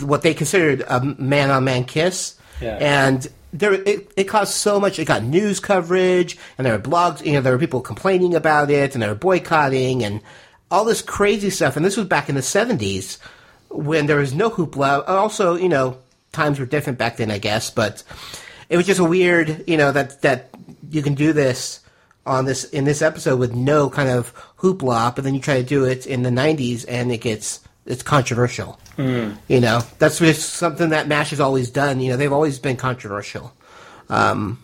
what 0.01 0.23
they 0.23 0.33
considered 0.35 0.83
a 0.89 1.01
man-on-man 1.05 1.85
kiss, 1.85 2.37
Yeah. 2.61 2.79
and 2.81 3.27
there 3.53 3.73
it, 3.75 4.11
it 4.17 4.25
caused 4.25 4.55
so 4.55 4.79
much. 4.81 4.99
It 4.99 5.05
got 5.07 5.23
news 5.25 5.59
coverage, 5.61 6.39
and 6.57 6.65
there 6.67 6.73
were 6.73 6.83
blogs. 6.83 7.25
You 7.27 7.33
know, 7.35 7.41
there 7.41 7.53
were 7.53 7.59
people 7.59 7.81
complaining 7.81 8.35
about 8.35 8.71
it, 8.71 8.95
and 8.95 9.03
they 9.03 9.09
were 9.09 9.15
boycotting, 9.15 10.05
and 10.05 10.21
all 10.71 10.85
this 10.85 11.03
crazy 11.03 11.51
stuff. 11.51 11.77
And 11.77 11.85
this 11.85 11.97
was 11.97 12.07
back 12.07 12.29
in 12.29 12.35
the 12.37 12.41
'70s 12.41 13.19
when 13.71 14.07
there 14.07 14.17
was 14.19 14.33
no 14.33 14.49
hoopla. 14.51 15.09
Also, 15.09 15.57
you 15.57 15.69
know, 15.69 15.99
times 16.33 16.59
were 16.61 16.67
different 16.67 16.99
back 16.99 17.17
then, 17.17 17.31
I 17.31 17.39
guess, 17.39 17.71
but 17.71 18.03
it 18.69 18.77
was 18.77 18.87
just 18.87 19.01
a 19.01 19.05
weird, 19.05 19.65
you 19.67 19.77
know, 19.77 19.93
that 19.93 20.23
that 20.23 20.51
you 20.91 21.03
can 21.03 21.15
do 21.15 21.33
this 21.33 21.81
on 22.27 22.45
this 22.45 22.65
in 22.65 22.85
this 22.85 23.03
episode 23.03 23.39
with 23.39 23.55
no 23.55 23.89
kind 23.89 24.09
of 24.09 24.35
hoopla, 24.59 25.15
but 25.15 25.25
then 25.25 25.35
you 25.35 25.41
try 25.41 25.61
to 25.61 25.67
do 25.67 25.85
it 25.85 26.07
in 26.07 26.23
the 26.23 26.31
'90s 26.31 26.85
and 26.89 27.11
it 27.11 27.19
gets 27.19 27.61
it's 27.87 28.03
controversial. 28.03 28.79
You 29.49 29.61
know, 29.61 29.83
that's 29.99 30.19
just 30.19 30.55
something 30.55 30.91
that 30.91 31.09
Mash 31.09 31.31
has 31.31 31.41
always 31.41 31.71
done. 31.71 32.01
You 32.01 32.11
know, 32.11 32.17
they've 32.17 32.33
always 32.33 32.59
been 32.59 32.77
controversial. 32.77 33.53
Um, 34.09 34.59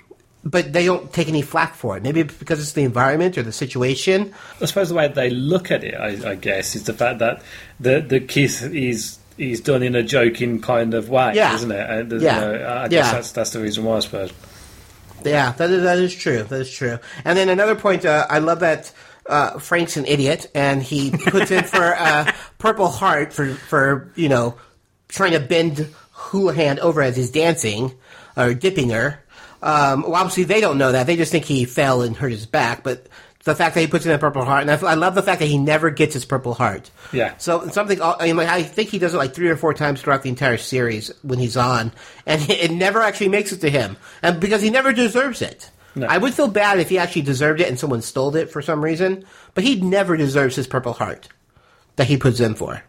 but 0.45 0.73
they 0.73 0.85
don't 0.85 1.11
take 1.13 1.29
any 1.29 1.41
flack 1.41 1.75
for 1.75 1.97
it. 1.97 2.03
Maybe 2.03 2.23
because 2.23 2.61
it's 2.61 2.73
the 2.73 2.83
environment 2.83 3.39
or 3.39 3.43
the 3.43 3.53
situation. 3.53 4.35
I 4.61 4.67
suppose 4.67 4.91
the 4.91 4.95
way 4.95 5.09
they 5.09 5.31
look 5.31 5.71
at 5.71 5.83
it, 5.83 5.95
I, 5.95 6.33
I 6.33 6.35
guess, 6.35 6.77
is 6.77 6.85
the 6.85 6.93
fact 6.93 7.21
that 7.21 7.43
the 7.81 8.01
the 8.01 8.21
kiss 8.21 8.63
is 8.63 9.19
is 9.39 9.61
done 9.61 9.83
in 9.83 9.95
a 9.95 10.03
joking 10.03 10.61
kind 10.61 10.95
of 10.95 11.09
way, 11.09 11.33
Yeah. 11.35 11.55
isn't 11.55 11.71
it? 11.71 12.09
There's 12.09 12.23
Yeah. 12.23 12.41
I 12.41 12.83
Yeah. 12.83 12.89
guess 12.89 13.13
that's 13.13 13.33
that's 13.33 13.51
the 13.51 13.61
reason 13.61 13.85
why, 13.85 13.97
I 13.97 14.01
suppose. 14.01 14.31
Yeah, 15.25 15.53
that 15.53 15.71
is, 15.71 15.83
that 15.83 15.99
is 15.99 16.15
true. 16.15 16.43
That 16.43 16.61
is 16.61 16.71
true. 16.71 16.99
And 17.25 17.39
then 17.39 17.49
another 17.49 17.75
point, 17.75 18.05
uh, 18.05 18.27
I 18.29 18.39
love 18.41 18.61
that 18.61 18.93
uh, 19.27 19.59
Frank's 19.59 19.97
an 19.97 20.05
idiot, 20.05 20.51
and 20.55 20.83
he 20.83 21.11
puts 21.11 21.51
in 21.51 21.65
for 21.65 21.83
a 21.93 22.33
Purple 22.59 22.89
Heart 22.89 23.33
for 23.33 23.55
for 23.55 24.13
you 24.17 24.29
know 24.29 24.57
trying 25.09 25.33
to 25.33 25.41
bend 25.41 25.89
Houlihan 26.13 26.79
over 26.81 27.01
as 27.01 27.17
he's 27.17 27.31
dancing 27.31 27.95
or 28.37 28.53
dipping 28.53 28.91
her. 28.91 29.21
Um, 29.63 30.03
well, 30.03 30.17
obviously 30.17 30.45
they 30.45 30.61
don't 30.61 30.77
know 30.77 30.93
that; 30.93 31.07
they 31.07 31.17
just 31.17 31.33
think 31.33 31.47
he 31.47 31.65
fell 31.65 32.03
and 32.03 32.15
hurt 32.15 32.33
his 32.33 32.45
back. 32.45 32.83
But 32.83 33.07
the 33.45 33.55
fact 33.55 33.75
that 33.75 33.83
he 33.83 33.87
puts 33.87 34.07
in 34.07 34.13
a 34.13 34.19
Purple 34.19 34.45
Heart, 34.45 34.63
and 34.63 34.71
I, 34.71 34.91
I 34.91 34.95
love 34.95 35.15
the 35.15 35.23
fact 35.23 35.41
that 35.41 35.47
he 35.47 35.59
never 35.59 35.91
gets 35.91 36.15
his 36.15 36.25
Purple 36.25 36.55
Heart. 36.55 36.91
Yeah. 37.13 37.37
So 37.37 37.69
something 37.69 38.01
I, 38.01 38.33
mean, 38.33 38.49
I 38.49 38.63
think 38.63 38.89
he 38.89 38.99
does 38.99 39.15
it 39.15 39.19
like 39.19 39.35
three 39.35 39.51
or 39.51 39.57
four 39.57 39.75
times 39.75 40.01
throughout 40.01 40.23
the 40.23 40.31
entire 40.31 40.57
series 40.57 41.11
when 41.23 41.39
he's 41.39 41.57
on, 41.57 41.93
and 42.27 42.43
it 42.51 42.71
never 42.71 43.03
actually 43.03 43.29
makes 43.29 43.53
it 43.53 43.61
to 43.61 43.71
him, 43.71 43.97
and 44.23 44.41
because 44.41 44.63
he 44.63 44.71
never 44.71 44.93
deserves 44.93 45.43
it. 45.43 45.71
No. 45.97 46.07
I 46.09 46.19
would 46.19 46.35
feel 46.35 46.49
bad 46.49 46.81
if 46.81 46.89
he 46.89 46.99
actually 46.99 47.23
deserved 47.23 47.61
it 47.61 47.69
and 47.69 47.79
someone 47.79 48.03
stole 48.03 48.35
it 48.35 48.51
for 48.51 48.61
some 48.61 48.83
reason, 48.83 49.25
but 49.55 49.63
he 49.63 49.81
never 49.81 50.17
deserves 50.17 50.57
his 50.57 50.67
Purple 50.67 50.93
Heart 50.93 51.29
that 51.95 52.09
he 52.09 52.17
puts 52.17 52.41
in 52.41 52.57
for. 52.57 52.83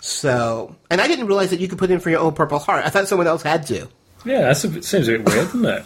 So, 0.00 0.74
and 0.90 1.02
I 1.02 1.06
didn't 1.06 1.26
realize 1.26 1.50
that 1.50 1.60
you 1.60 1.68
could 1.68 1.78
put 1.78 1.90
in 1.90 2.00
for 2.00 2.08
your 2.08 2.20
own 2.20 2.32
Purple 2.32 2.58
Heart. 2.58 2.86
I 2.86 2.88
thought 2.88 3.08
someone 3.08 3.26
else 3.26 3.42
had 3.42 3.66
to. 3.66 3.88
Yeah, 4.24 4.40
that's 4.42 4.64
a 4.64 4.82
seems 4.82 5.08
a 5.08 5.18
bit 5.18 5.26
weird, 5.26 5.46
doesn't 5.46 5.64
it? 5.66 5.84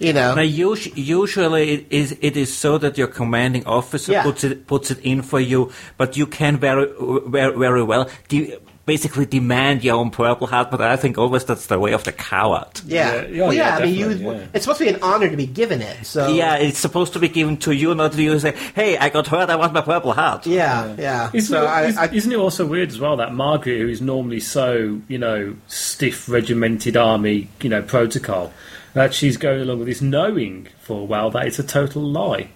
You 0.00 0.12
know, 0.14 0.34
Now, 0.34 0.42
us- 0.72 0.88
usually 0.96 1.70
it 1.74 1.86
is, 1.90 2.16
it 2.22 2.34
is 2.36 2.50
so 2.56 2.78
that 2.78 2.96
your 2.98 3.06
commanding 3.06 3.64
officer 3.66 4.12
Yeah. 4.12 4.22
puts 4.22 4.42
it 4.44 4.66
puts 4.66 4.90
it 4.90 4.98
in 5.02 5.20
for 5.22 5.38
you, 5.38 5.70
but 5.98 6.16
you 6.16 6.26
can 6.26 6.56
very 6.56 6.86
very, 7.26 7.54
very 7.56 7.82
well 7.82 8.08
de- 8.28 8.56
basically 8.86 9.26
demand 9.26 9.84
your 9.84 9.96
own 9.96 10.10
purple 10.10 10.46
heart. 10.46 10.70
But 10.70 10.80
I 10.80 10.96
think 10.96 11.18
always 11.18 11.44
that's 11.44 11.66
the 11.66 11.78
way 11.78 11.92
of 11.92 12.02
the 12.04 12.12
coward. 12.12 12.80
yeah, 12.86 12.96
Yeah, 12.96 13.12
oh, 13.12 13.26
yeah, 13.30 13.42
well, 13.44 13.52
yeah. 13.52 13.68
yeah, 13.68 13.76
I 13.76 13.86
mean, 13.86 13.94
you. 13.94 14.10
yeah. 14.32 14.46
It's 14.54 14.64
supposed 14.64 14.78
to 14.78 14.84
be 14.86 14.90
an 14.96 15.02
honor 15.02 15.28
to 15.28 15.36
be 15.36 15.46
given 15.46 15.80
it. 15.82 15.96
So 16.06 16.28
Yeah, 16.28 16.54
it's 16.56 16.78
supposed 16.78 17.12
to 17.12 17.18
be 17.20 17.28
given 17.28 17.56
to 17.58 17.72
you, 17.72 17.94
not 17.94 18.12
to 18.12 18.22
you 18.22 18.38
say, 18.40 18.54
"Hey, 18.74 18.96
I 18.96 19.10
got 19.10 19.26
hurt. 19.28 19.50
I 19.50 19.56
want 19.56 19.74
my 19.74 19.82
purple 19.82 20.12
heart." 20.14 20.46
yeah, 20.46 20.94
yeah. 20.98 21.28
Isn't, 21.32 21.54
so 21.54 21.62
it, 21.64 21.68
I, 21.68 21.84
is, 21.84 21.96
I, 21.98 22.06
isn't 22.06 22.32
it 22.32 22.38
also 22.38 22.64
weird 22.66 22.88
as 22.88 22.98
well 22.98 23.16
that 23.18 23.34
Margaret, 23.34 23.78
who 23.82 23.88
is 23.88 24.00
normally 24.00 24.40
so 24.40 24.98
you 25.08 25.18
know 25.18 25.54
stiff, 25.68 26.26
regimented 26.28 26.96
army, 26.96 27.48
you 27.60 27.68
know 27.68 27.82
protocol, 27.82 28.50
that 28.94 29.14
she's 29.14 29.36
going 29.36 29.60
along 29.60 29.78
with 29.78 29.88
this, 29.88 30.00
knowing 30.02 30.68
full 30.80 31.06
well 31.06 31.30
that 31.30 31.46
it's 31.46 31.58
a 31.58 31.62
total 31.64 32.02
lie. 32.02 32.50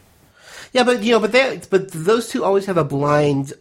Yeah, 0.73 0.85
but 0.85 1.03
you 1.03 1.13
know, 1.13 1.21
but 1.21 1.33
they, 1.33 1.61
but 1.71 1.91
those 1.93 2.29
two 2.29 2.43
always 2.45 2.67
have 2.67 2.77
a 2.77 2.85
blind, 2.85 3.53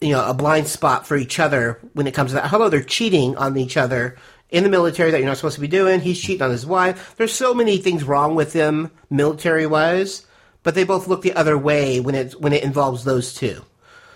you 0.00 0.12
know, 0.12 0.26
a 0.28 0.34
blind 0.34 0.66
spot 0.68 1.06
for 1.06 1.16
each 1.16 1.38
other 1.38 1.78
when 1.92 2.06
it 2.06 2.14
comes 2.14 2.30
to 2.30 2.36
that. 2.36 2.48
Hello, 2.48 2.68
they're 2.68 2.82
cheating 2.82 3.36
on 3.36 3.56
each 3.58 3.76
other 3.76 4.16
in 4.48 4.62
the 4.62 4.70
military 4.70 5.10
that 5.10 5.18
you're 5.18 5.26
not 5.26 5.36
supposed 5.36 5.56
to 5.56 5.60
be 5.60 5.68
doing. 5.68 6.00
He's 6.00 6.20
cheating 6.20 6.42
on 6.42 6.50
his 6.50 6.64
wife. 6.64 7.14
There's 7.16 7.32
so 7.34 7.52
many 7.52 7.76
things 7.78 8.04
wrong 8.04 8.34
with 8.34 8.52
them 8.54 8.90
military 9.10 9.66
wise, 9.66 10.24
but 10.62 10.74
they 10.74 10.84
both 10.84 11.06
look 11.08 11.20
the 11.22 11.34
other 11.34 11.58
way 11.58 12.00
when 12.00 12.14
it 12.14 12.40
when 12.40 12.52
it 12.54 12.64
involves 12.64 13.04
those 13.04 13.34
two. 13.34 13.62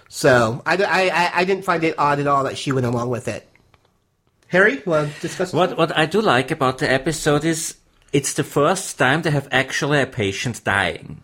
So 0.09 0.63
I, 0.65 0.77
I- 0.77 1.31
I 1.41 1.45
didn't 1.45 1.65
find 1.65 1.85
it 1.85 1.97
odd 1.99 2.19
at 2.21 2.27
all 2.27 2.45
that 2.45 2.57
she 2.59 2.73
went 2.73 2.87
along 2.87 3.11
with 3.11 3.29
it. 3.29 3.47
Harry, 4.51 4.83
well, 4.85 5.09
discuss 5.21 5.53
What 5.53 5.77
what 5.79 5.97
I 5.97 6.07
do 6.07 6.21
like 6.21 6.51
about 6.51 6.79
the 6.79 6.91
episode 6.91 7.45
is 7.45 7.77
it's 8.13 8.35
the 8.35 8.45
first 8.45 8.99
time 8.99 9.23
they 9.23 9.31
have 9.31 9.49
actually 9.53 10.03
a 10.03 10.07
patient 10.07 10.65
dying. 10.65 11.23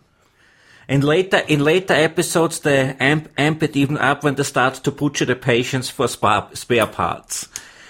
In 0.87 1.01
later 1.01 1.39
in 1.47 1.59
later 1.59 1.93
episodes, 1.93 2.59
they 2.61 2.95
amp, 2.99 3.29
amp 3.37 3.63
it 3.63 3.75
even 3.75 3.97
up 3.97 4.23
when 4.23 4.35
they 4.35 4.43
start 4.43 4.75
to 4.75 4.91
butcher 4.91 5.25
the 5.25 5.35
patients 5.35 5.89
for 5.89 6.07
spare, 6.07 6.47
spare 6.53 6.87
parts. 6.87 7.49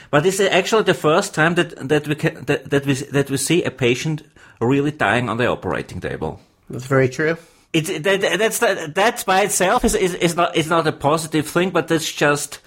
But 0.10 0.24
this 0.24 0.40
is 0.40 0.50
actually 0.50 0.84
the 0.84 0.96
first 0.96 1.36
time 1.36 1.54
that 1.56 1.88
that 1.88 2.08
we 2.08 2.16
can, 2.16 2.46
that, 2.46 2.72
that 2.72 2.86
we 2.88 2.94
that 2.94 3.30
we 3.30 3.38
see 3.38 3.64
a 3.64 3.72
patient 3.72 4.24
really 4.60 4.92
dying 4.92 5.30
on 5.30 5.38
the 5.38 5.46
operating 5.46 6.02
table. 6.02 6.40
That's 6.68 6.88
very 6.88 7.10
true. 7.10 7.38
It's 7.74 7.90
that, 7.90 8.40
that's 8.40 8.60
that 8.60 9.24
by 9.28 9.42
itself 9.42 9.86
is, 9.86 9.94
is 9.94 10.16
is 10.16 10.36
not 10.36 10.56
is 10.56 10.68
not 10.68 10.88
a 10.88 10.92
positive 10.92 11.48
thing, 11.48 11.70
but 11.70 11.88
that's 11.88 12.12
just 12.12 12.60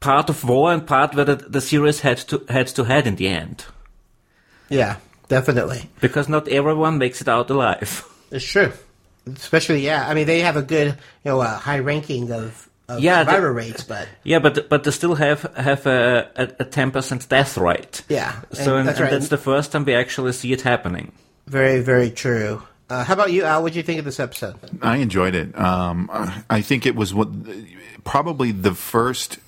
part 0.00 0.30
of 0.30 0.44
war 0.44 0.72
and 0.72 0.86
part 0.86 1.14
where 1.14 1.24
the, 1.24 1.36
the 1.36 1.60
series 1.60 2.00
had 2.00 2.18
to 2.18 2.44
had 2.48 2.66
to 2.68 2.84
head 2.84 3.06
in 3.06 3.16
the 3.16 3.28
end 3.28 3.64
Yeah, 4.68 4.96
definitely. 5.28 5.88
because 6.00 6.28
not 6.28 6.48
everyone 6.48 6.98
makes 6.98 7.20
it 7.20 7.28
out 7.28 7.50
alive. 7.50 8.04
It's 8.30 8.44
true. 8.44 8.72
Especially, 9.26 9.80
yeah. 9.86 10.06
I 10.06 10.12
mean, 10.14 10.26
they 10.26 10.40
have 10.40 10.56
a 10.58 10.62
good, 10.62 10.88
you 11.24 11.30
know, 11.30 11.40
uh, 11.40 11.56
high 11.56 11.78
ranking 11.78 12.30
of, 12.30 12.68
of 12.88 13.00
Yeah, 13.00 13.24
the- 13.24 13.30
survivor 13.30 13.52
rates, 13.54 13.84
but 13.84 14.06
Yeah, 14.24 14.38
but 14.38 14.68
but 14.68 14.84
they 14.84 14.90
still 14.90 15.14
have 15.14 15.42
have 15.56 15.86
a 15.86 16.28
a 16.60 16.64
ten 16.64 16.90
percent 16.90 17.26
death 17.28 17.56
rate. 17.56 18.02
yeah. 18.08 18.32
So 18.52 18.76
and 18.76 18.80
and, 18.80 18.88
that's 18.88 18.98
and 19.00 19.04
right. 19.04 19.10
that's 19.10 19.28
the 19.28 19.38
first 19.38 19.72
time 19.72 19.84
we 19.86 19.94
actually 19.94 20.32
see 20.32 20.52
it 20.52 20.60
happening. 20.62 21.12
very, 21.46 21.80
very 21.82 22.10
true. 22.10 22.62
Uh, 22.90 23.04
how 23.04 23.14
about 23.14 23.32
you, 23.32 23.44
Al? 23.44 23.62
What 23.62 23.72
did 23.72 23.76
you 23.78 23.82
think 23.82 23.98
of 23.98 24.04
this 24.04 24.20
episode? 24.20 24.56
I 24.82 24.96
enjoyed 24.98 25.34
it. 25.34 25.58
Um, 25.58 26.08
I 26.50 26.60
think 26.62 26.84
it 26.86 26.94
was 26.96 27.12
what 27.14 27.28
probably 28.04 28.52
the 28.52 28.74
first. 28.74 29.38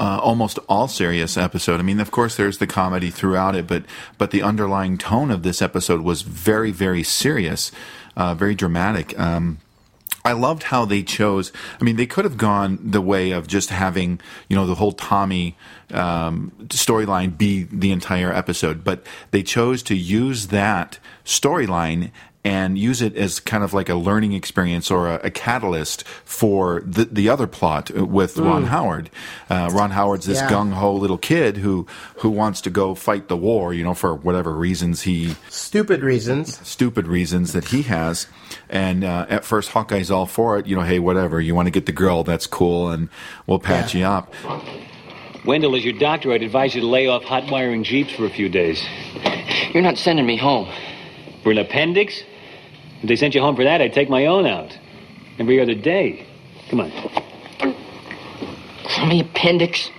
Uh, 0.00 0.18
almost 0.22 0.58
all 0.66 0.88
serious 0.88 1.36
episode. 1.36 1.78
I 1.78 1.82
mean, 1.82 2.00
of 2.00 2.10
course, 2.10 2.34
there's 2.34 2.56
the 2.56 2.66
comedy 2.66 3.10
throughout 3.10 3.54
it, 3.54 3.66
but 3.66 3.84
but 4.16 4.30
the 4.30 4.40
underlying 4.40 4.96
tone 4.96 5.30
of 5.30 5.42
this 5.42 5.60
episode 5.60 6.00
was 6.00 6.22
very, 6.22 6.70
very 6.70 7.02
serious, 7.02 7.70
uh, 8.16 8.34
very 8.34 8.54
dramatic. 8.54 9.12
Um, 9.20 9.58
I 10.24 10.32
loved 10.32 10.64
how 10.64 10.84
they 10.84 11.02
chose. 11.02 11.52
I 11.80 11.84
mean, 11.84 11.96
they 11.96 12.06
could 12.06 12.24
have 12.24 12.36
gone 12.36 12.78
the 12.82 13.00
way 13.00 13.30
of 13.30 13.46
just 13.46 13.70
having, 13.70 14.20
you 14.48 14.56
know, 14.56 14.66
the 14.66 14.74
whole 14.74 14.92
Tommy 14.92 15.56
um, 15.92 16.52
storyline 16.68 17.36
be 17.36 17.64
the 17.64 17.90
entire 17.90 18.32
episode, 18.32 18.84
but 18.84 19.04
they 19.30 19.42
chose 19.42 19.82
to 19.84 19.94
use 19.94 20.48
that 20.48 20.98
storyline 21.24 22.10
and 22.42 22.78
use 22.78 23.02
it 23.02 23.14
as 23.16 23.38
kind 23.38 23.62
of 23.62 23.74
like 23.74 23.90
a 23.90 23.94
learning 23.94 24.32
experience 24.32 24.90
or 24.90 25.08
a, 25.08 25.20
a 25.24 25.30
catalyst 25.30 26.04
for 26.24 26.82
the, 26.86 27.04
the 27.04 27.28
other 27.28 27.46
plot 27.46 27.90
with 27.90 28.38
Ron 28.38 28.64
Howard. 28.64 29.10
Uh, 29.50 29.68
Ron 29.72 29.90
Howard's 29.90 30.24
this 30.24 30.38
Yeah. 30.40 30.48
gung 30.50 30.72
ho 30.72 30.94
little 30.94 31.18
kid 31.18 31.58
who 31.58 31.86
who 32.16 32.30
wants 32.30 32.62
to 32.62 32.70
go 32.70 32.94
fight 32.94 33.28
the 33.28 33.36
war, 33.36 33.74
you 33.74 33.84
know, 33.84 33.92
for 33.92 34.14
whatever 34.14 34.52
reasons 34.54 35.02
he 35.02 35.36
Stupid 35.50 36.02
reasons. 36.02 36.66
stupid 36.66 37.06
reasons 37.06 37.52
that 37.52 37.66
he 37.66 37.82
has. 37.82 38.26
And 38.70 39.04
uh, 39.04 39.26
at 39.28 39.44
first, 39.44 39.70
Hawkeye's 39.70 40.10
all 40.10 40.26
for 40.26 40.58
it. 40.58 40.66
You 40.66 40.76
know, 40.76 40.82
hey, 40.82 40.98
whatever. 40.98 41.40
You 41.42 41.54
want 41.54 41.66
to 41.66 41.70
get 41.70 41.84
the 41.86 41.92
girl? 41.92 42.24
That's 42.24 42.46
cool, 42.46 42.88
and 42.90 43.10
we'll 43.46 43.58
patch 43.58 43.94
Yeah. 43.94 44.00
you 44.00 44.06
up. 44.06 44.34
Wendell, 45.44 45.74
as 45.76 45.84
your 45.84 45.98
doctor, 45.98 46.32
I'd 46.32 46.42
advise 46.42 46.74
you 46.74 46.80
to 46.82 46.86
lay 46.86 47.06
off 47.06 47.22
hot 47.24 47.50
wiring 47.50 47.82
Jeeps 47.84 48.12
for 48.12 48.24
a 48.26 48.30
few 48.30 48.48
days. 48.48 48.82
You're 49.72 49.82
not 49.82 49.96
sending 49.98 50.26
me 50.26 50.36
home. 50.36 50.68
For 51.42 51.50
an 51.52 51.58
appendix? 51.58 52.22
If 53.02 53.08
they 53.08 53.16
sent 53.16 53.34
you 53.34 53.40
home 53.40 53.56
for 53.56 53.64
that, 53.64 53.80
I'd 53.80 53.92
take 53.92 54.10
my 54.10 54.26
own 54.26 54.46
out. 54.46 54.76
Every 55.38 55.60
other 55.60 55.74
day. 55.74 56.26
Come 56.68 56.80
on. 56.80 56.92
Crummy 58.84 59.20
appendix. 59.20 59.90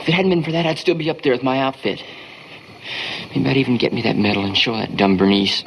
If 0.00 0.08
it 0.08 0.12
hadn't 0.12 0.30
been 0.30 0.44
for 0.44 0.52
that, 0.52 0.66
I'd 0.66 0.78
still 0.78 0.94
be 0.94 1.10
up 1.10 1.22
there 1.22 1.32
with 1.32 1.42
my 1.42 1.58
outfit. 1.58 2.02
Maybe 3.34 3.48
I'd 3.48 3.56
even 3.56 3.78
get 3.78 3.92
me 3.92 4.02
that 4.02 4.16
medal 4.16 4.44
and 4.44 4.56
show 4.56 4.76
that 4.76 4.96
dumb 4.96 5.16
Bernice. 5.16 5.64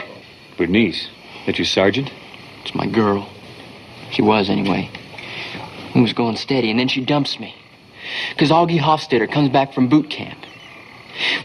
Bernice? 0.57 1.09
That 1.45 1.57
your 1.57 1.65
sergeant? 1.65 2.11
It's 2.61 2.73
my 2.73 2.87
girl. 2.87 3.27
She 4.11 4.21
was, 4.21 4.49
anyway. 4.49 4.89
We 5.93 6.01
was 6.01 6.13
going 6.13 6.37
steady, 6.37 6.69
and 6.69 6.79
then 6.79 6.87
she 6.87 7.03
dumps 7.03 7.39
me. 7.39 7.53
Because 8.29 8.51
Augie 8.51 8.79
Hofstadter 8.79 9.29
comes 9.29 9.49
back 9.49 9.73
from 9.73 9.89
boot 9.89 10.09
camp. 10.09 10.37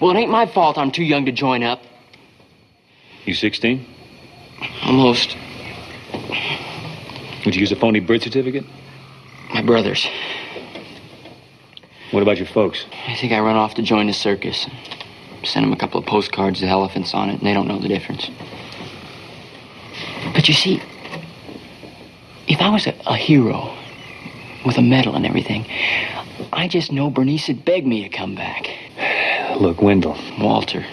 Well, 0.01 0.11
it 0.13 0.19
ain't 0.19 0.31
my 0.31 0.47
fault 0.47 0.79
I'm 0.79 0.93
too 0.93 1.03
young 1.03 1.25
to 1.27 1.33
join 1.33 1.63
up. 1.63 1.83
You 3.25 3.35
16? 3.35 3.87
Almost. 4.85 5.37
Would 7.45 7.55
you 7.55 7.61
use 7.61 7.73
a 7.73 7.77
phony 7.77 8.01
birth 8.01 8.23
certificate? 8.23 8.65
My 9.53 9.63
brothers. 9.63 10.07
What 12.11 12.23
about 12.23 12.37
your 12.37 12.47
folks? 12.47 12.85
I 13.09 13.15
think 13.15 13.33
I 13.33 13.41
run 13.41 13.57
off 13.57 13.75
to 13.75 13.83
join 13.83 14.07
the 14.07 14.13
circus. 14.13 14.67
Send 15.45 15.65
them 15.65 15.73
a 15.73 15.77
couple 15.77 15.99
of 15.99 16.07
postcards 16.07 16.61
with 16.61 16.71
elephants 16.71 17.15
on 17.15 17.31
it, 17.31 17.39
and 17.39 17.43
they 17.43 17.55
don't 17.55 17.67
know 17.67 17.79
the 17.79 17.89
difference. 17.89 18.31
But 20.35 20.47
you 20.47 20.55
see, 20.55 20.81
if 22.47 22.61
I 22.61 22.71
was 22.71 22.87
a, 22.87 22.95
a 23.07 23.17
hero 23.17 23.75
with 24.65 24.79
a 24.79 24.83
medal 24.83 25.15
and 25.15 25.27
everything, 25.27 25.67
I 26.53 26.69
just 26.69 26.93
know 26.93 27.11
Bernice 27.11 27.49
would 27.49 27.65
beg 27.65 27.87
me 27.87 28.03
to 28.03 28.09
come 28.09 28.35
back. 28.35 28.69
Look, 29.59 29.83
Wendell. 29.83 30.17
Walter. 30.39 30.85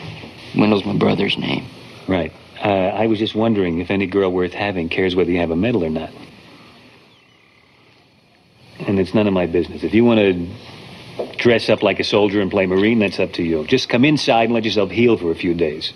Wendell's 0.58 0.86
my 0.86 0.96
brother's 0.98 1.38
name. 1.38 1.66
Right. 2.08 2.32
Uh, 2.64 2.68
I 2.68 3.08
was 3.08 3.20
just 3.20 3.36
wondering 3.36 3.80
if 3.80 3.90
any 3.90 4.06
girl 4.06 4.32
worth 4.32 4.54
having 4.54 4.90
cares 4.90 5.16
whether 5.16 5.32
you 5.32 5.40
have 5.40 5.52
a 5.52 5.56
medal 5.56 5.84
or 5.84 5.90
not. 5.90 6.12
And 8.80 9.00
it's 9.00 9.14
none 9.14 9.28
of 9.28 9.34
my 9.34 9.46
business. 9.46 9.84
If 9.84 9.94
you 9.94 10.04
want 10.04 10.20
to 10.20 11.38
dress 11.38 11.70
up 11.70 11.84
like 11.84 12.00
a 12.00 12.04
soldier 12.04 12.42
and 12.42 12.52
play 12.52 12.66
Marine, 12.66 13.00
that's 13.00 13.20
up 13.20 13.34
to 13.34 13.44
you. 13.44 13.66
Just 13.66 13.88
come 13.88 14.04
inside 14.04 14.46
and 14.46 14.54
let 14.54 14.66
yourself 14.66 14.92
heal 14.92 15.18
for 15.18 15.32
a 15.32 15.36
few 15.36 15.54
days. 15.54 15.94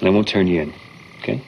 And 0.00 0.08
I 0.08 0.10
won't 0.10 0.26
turn 0.26 0.48
you 0.48 0.62
in. 0.62 0.74
Okay? 1.20 1.44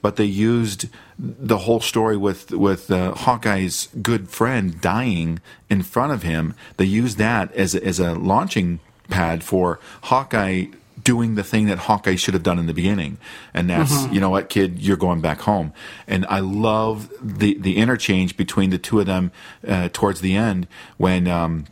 But 0.00 0.16
they 0.16 0.24
used 0.24 0.88
the 1.18 1.58
whole 1.58 1.80
story 1.80 2.16
with 2.16 2.52
with 2.52 2.90
uh, 2.90 3.14
Hawkeye's 3.14 3.88
good 4.00 4.30
friend 4.30 4.80
dying 4.80 5.40
in 5.68 5.82
front 5.82 6.12
of 6.12 6.22
him. 6.22 6.54
They 6.78 6.86
used 6.86 7.18
that 7.18 7.52
as 7.52 7.74
as 7.74 8.00
a 8.00 8.14
launching 8.14 8.80
pad 9.10 9.44
for 9.44 9.78
Hawkeye 10.04 10.66
doing 11.04 11.34
the 11.34 11.42
thing 11.44 11.66
that 11.66 11.78
Hawkeye 11.78 12.16
should 12.16 12.34
have 12.34 12.42
done 12.42 12.58
in 12.58 12.66
the 12.66 12.74
beginning, 12.74 13.18
and 13.54 13.70
that's 13.70 13.92
Mhm. 13.92 14.14
you 14.14 14.20
know 14.20 14.30
what, 14.30 14.48
kid, 14.48 14.78
you're 14.80 14.96
going 14.96 15.20
back 15.20 15.40
home. 15.42 15.72
And 16.08 16.26
I 16.28 16.40
love 16.40 17.08
the 17.22 17.56
the 17.60 17.76
interchange 17.76 18.36
between 18.36 18.70
the 18.70 18.78
two 18.78 19.00
of 19.00 19.06
them 19.06 19.30
uh, 19.66 19.88
towards 19.92 20.20
the 20.20 20.34
end 20.36 20.66
when. 20.96 21.26
Um, 21.28 21.64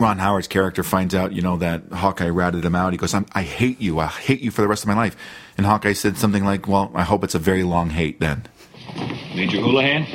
Ron 0.00 0.18
Howard's 0.18 0.46
character 0.46 0.84
finds 0.84 1.12
out, 1.12 1.32
you 1.32 1.42
know, 1.42 1.56
that 1.56 1.82
Hawkeye 1.92 2.28
ratted 2.28 2.64
him 2.64 2.76
out. 2.76 2.92
He 2.92 2.96
goes, 2.96 3.12
I'm, 3.14 3.26
I 3.32 3.42
hate 3.42 3.80
you. 3.80 3.98
I 3.98 4.06
hate 4.06 4.40
you 4.40 4.52
for 4.52 4.60
the 4.62 4.68
rest 4.68 4.84
of 4.84 4.86
my 4.86 4.94
life. 4.94 5.16
And 5.56 5.66
Hawkeye 5.66 5.92
said 5.94 6.16
something 6.16 6.44
like, 6.44 6.68
Well, 6.68 6.92
I 6.94 7.02
hope 7.02 7.24
it's 7.24 7.34
a 7.34 7.38
very 7.40 7.64
long 7.64 7.90
hate 7.90 8.20
then. 8.20 8.44
Major 9.34 9.56
Houlihan? 9.58 10.06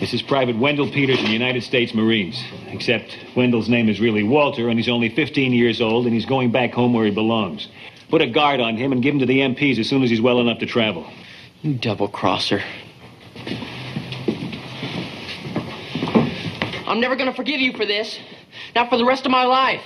This 0.00 0.12
is 0.12 0.20
Private 0.20 0.58
Wendell 0.58 0.90
Peters 0.90 1.18
in 1.18 1.24
the 1.24 1.30
United 1.32 1.62
States 1.62 1.94
Marines. 1.94 2.38
Except 2.72 3.16
Wendell's 3.36 3.68
name 3.68 3.88
is 3.88 4.00
really 4.00 4.22
Walter, 4.22 4.68
and 4.68 4.78
he's 4.78 4.88
only 4.88 5.08
15 5.08 5.52
years 5.52 5.80
old, 5.80 6.06
and 6.06 6.14
he's 6.14 6.26
going 6.26 6.52
back 6.52 6.72
home 6.72 6.94
where 6.94 7.04
he 7.04 7.10
belongs. 7.10 7.68
Put 8.08 8.22
a 8.22 8.26
guard 8.26 8.60
on 8.60 8.76
him 8.76 8.92
and 8.92 9.02
give 9.02 9.14
him 9.14 9.20
to 9.20 9.26
the 9.26 9.40
MPs 9.40 9.78
as 9.78 9.88
soon 9.88 10.02
as 10.02 10.10
he's 10.10 10.20
well 10.20 10.40
enough 10.40 10.58
to 10.60 10.66
travel. 10.66 11.06
You 11.62 11.74
double 11.74 12.08
crosser. 12.08 12.62
I'm 16.86 17.00
never 17.00 17.16
gonna 17.16 17.34
forgive 17.34 17.60
you 17.60 17.72
for 17.72 17.86
this. 17.86 18.18
Not 18.74 18.88
for 18.88 18.96
the 18.96 19.04
rest 19.04 19.26
of 19.26 19.30
my 19.30 19.44
life. 19.44 19.82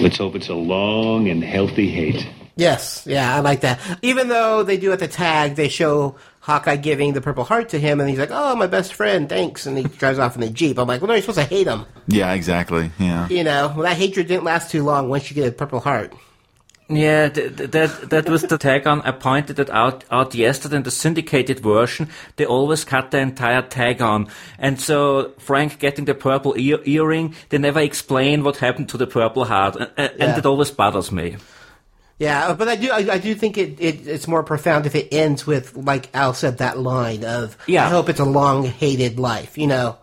Let's 0.00 0.18
hope 0.18 0.34
it's 0.34 0.48
a 0.48 0.54
long 0.54 1.28
and 1.28 1.42
healthy 1.42 1.90
hate. 1.90 2.26
Yes, 2.56 3.04
yeah, 3.06 3.34
I 3.34 3.40
like 3.40 3.60
that. 3.60 3.80
Even 4.02 4.28
though 4.28 4.62
they 4.62 4.76
do 4.76 4.92
at 4.92 4.98
the 4.98 5.08
tag, 5.08 5.56
they 5.56 5.68
show 5.68 6.16
Hawkeye 6.40 6.76
giving 6.76 7.12
the 7.12 7.20
Purple 7.20 7.44
Heart 7.44 7.68
to 7.70 7.78
him, 7.78 8.00
and 8.00 8.08
he's 8.08 8.18
like, 8.18 8.30
"Oh, 8.32 8.56
my 8.56 8.66
best 8.66 8.94
friend, 8.94 9.28
thanks," 9.28 9.66
and 9.66 9.76
he 9.76 9.84
drives 9.84 10.18
off 10.18 10.34
in 10.34 10.40
the 10.40 10.48
jeep. 10.50 10.78
I'm 10.78 10.88
like, 10.88 11.00
"Well, 11.00 11.08
no, 11.08 11.14
you're 11.14 11.22
supposed 11.22 11.38
to 11.38 11.44
hate 11.54 11.66
him." 11.66 11.84
Yeah, 12.06 12.32
exactly. 12.32 12.90
Yeah. 12.98 13.28
You 13.28 13.44
know, 13.44 13.72
well, 13.74 13.84
that 13.84 13.96
hatred 13.96 14.26
didn't 14.28 14.44
last 14.44 14.70
too 14.70 14.82
long 14.82 15.08
once 15.08 15.30
you 15.30 15.34
get 15.34 15.48
a 15.48 15.52
Purple 15.52 15.80
Heart. 15.80 16.14
Yeah, 16.92 17.28
th- 17.28 17.56
th- 17.56 17.70
that 17.70 18.10
that 18.10 18.28
was 18.28 18.42
the 18.42 18.58
tag 18.58 18.84
on. 18.88 19.00
I 19.02 19.12
pointed 19.12 19.60
it 19.60 19.70
out 19.70 20.02
out 20.10 20.34
yesterday 20.34 20.74
in 20.76 20.82
the 20.82 20.90
syndicated 20.90 21.60
version. 21.60 22.08
They 22.34 22.46
always 22.46 22.82
cut 22.84 23.12
the 23.12 23.18
entire 23.18 23.62
tag 23.62 24.02
on, 24.02 24.26
and 24.58 24.80
so 24.80 25.30
Frank 25.38 25.78
getting 25.78 26.06
the 26.06 26.14
purple 26.14 26.54
ear- 26.58 26.80
earring, 26.84 27.36
they 27.50 27.58
never 27.58 27.78
explain 27.78 28.42
what 28.42 28.56
happened 28.56 28.88
to 28.88 28.96
the 28.98 29.06
purple 29.06 29.44
heart, 29.44 29.76
and, 29.76 29.90
and 29.96 30.12
Yeah. 30.18 30.38
it 30.38 30.46
always 30.46 30.72
bothers 30.72 31.12
me. 31.12 31.36
Yeah, 32.20 32.52
but 32.52 32.68
I 32.68 32.76
do, 32.76 32.90
I, 32.92 33.14
I 33.14 33.18
do 33.18 33.34
think 33.34 33.56
it, 33.56 33.80
it, 33.80 34.06
it's 34.06 34.28
more 34.28 34.42
profound 34.42 34.84
if 34.84 34.94
it 34.94 35.08
ends 35.10 35.46
with, 35.46 35.74
like 35.74 36.14
Al 36.14 36.34
said, 36.34 36.58
that 36.58 36.78
line 36.78 37.24
of, 37.24 37.56
Yeah. 37.66 37.86
I 37.86 37.88
hope 37.88 38.10
it's 38.10 38.20
a 38.20 38.26
long 38.26 38.64
hated 38.66 39.18
life, 39.18 39.56
you 39.56 39.66
know, 39.66 39.96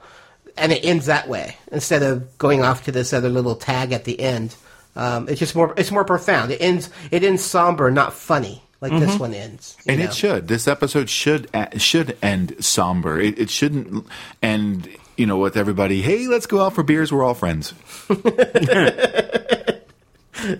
and 0.57 0.71
it 0.71 0.83
ends 0.83 1.05
that 1.05 1.29
way 1.29 1.55
instead 1.71 2.01
of 2.01 2.35
going 2.39 2.63
off 2.63 2.85
to 2.85 2.91
this 2.91 3.13
other 3.13 3.29
little 3.29 3.53
tag 3.55 3.91
at 3.91 4.03
the 4.05 4.19
end. 4.19 4.55
Um, 4.95 5.29
it's 5.29 5.39
just 5.39 5.55
more, 5.55 5.75
it's 5.77 5.91
more 5.91 6.03
profound. 6.05 6.49
It 6.51 6.59
ends, 6.59 6.89
it 7.11 7.23
ends 7.23 7.43
somber, 7.43 7.91
not 7.91 8.13
funny, 8.13 8.63
like 8.81 8.93
this 8.93 9.11
Mhm. 9.15 9.19
one 9.19 9.33
ends. 9.35 9.77
And 9.87 9.99
know? 9.99 10.05
it 10.05 10.13
should. 10.15 10.47
This 10.47 10.67
episode 10.67 11.11
should 11.11 11.47
uh, 11.53 11.67
should 11.77 12.17
end 12.23 12.55
somber. 12.65 13.19
It, 13.19 13.37
it 13.37 13.51
shouldn't 13.51 14.07
end, 14.41 14.89
you 15.15 15.27
know, 15.27 15.37
with 15.37 15.55
everybody. 15.55 16.01
Hey, 16.01 16.25
let's 16.27 16.47
go 16.47 16.65
out 16.65 16.73
for 16.73 16.81
beers. 16.81 17.13
We're 17.13 17.23
all 17.23 17.35
friends. 17.35 17.75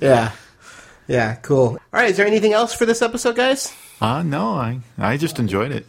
yeah, 0.01 0.31
yeah, 1.07 1.35
cool. 1.35 1.69
All 1.69 1.79
right, 1.91 2.09
is 2.09 2.17
there 2.17 2.27
anything 2.27 2.53
else 2.53 2.73
for 2.73 2.85
this 2.85 3.01
episode, 3.01 3.35
guys? 3.35 3.73
Uh 3.99 4.23
no, 4.23 4.49
I 4.49 4.79
I 4.97 5.17
just 5.17 5.39
enjoyed 5.39 5.71
it. 5.71 5.85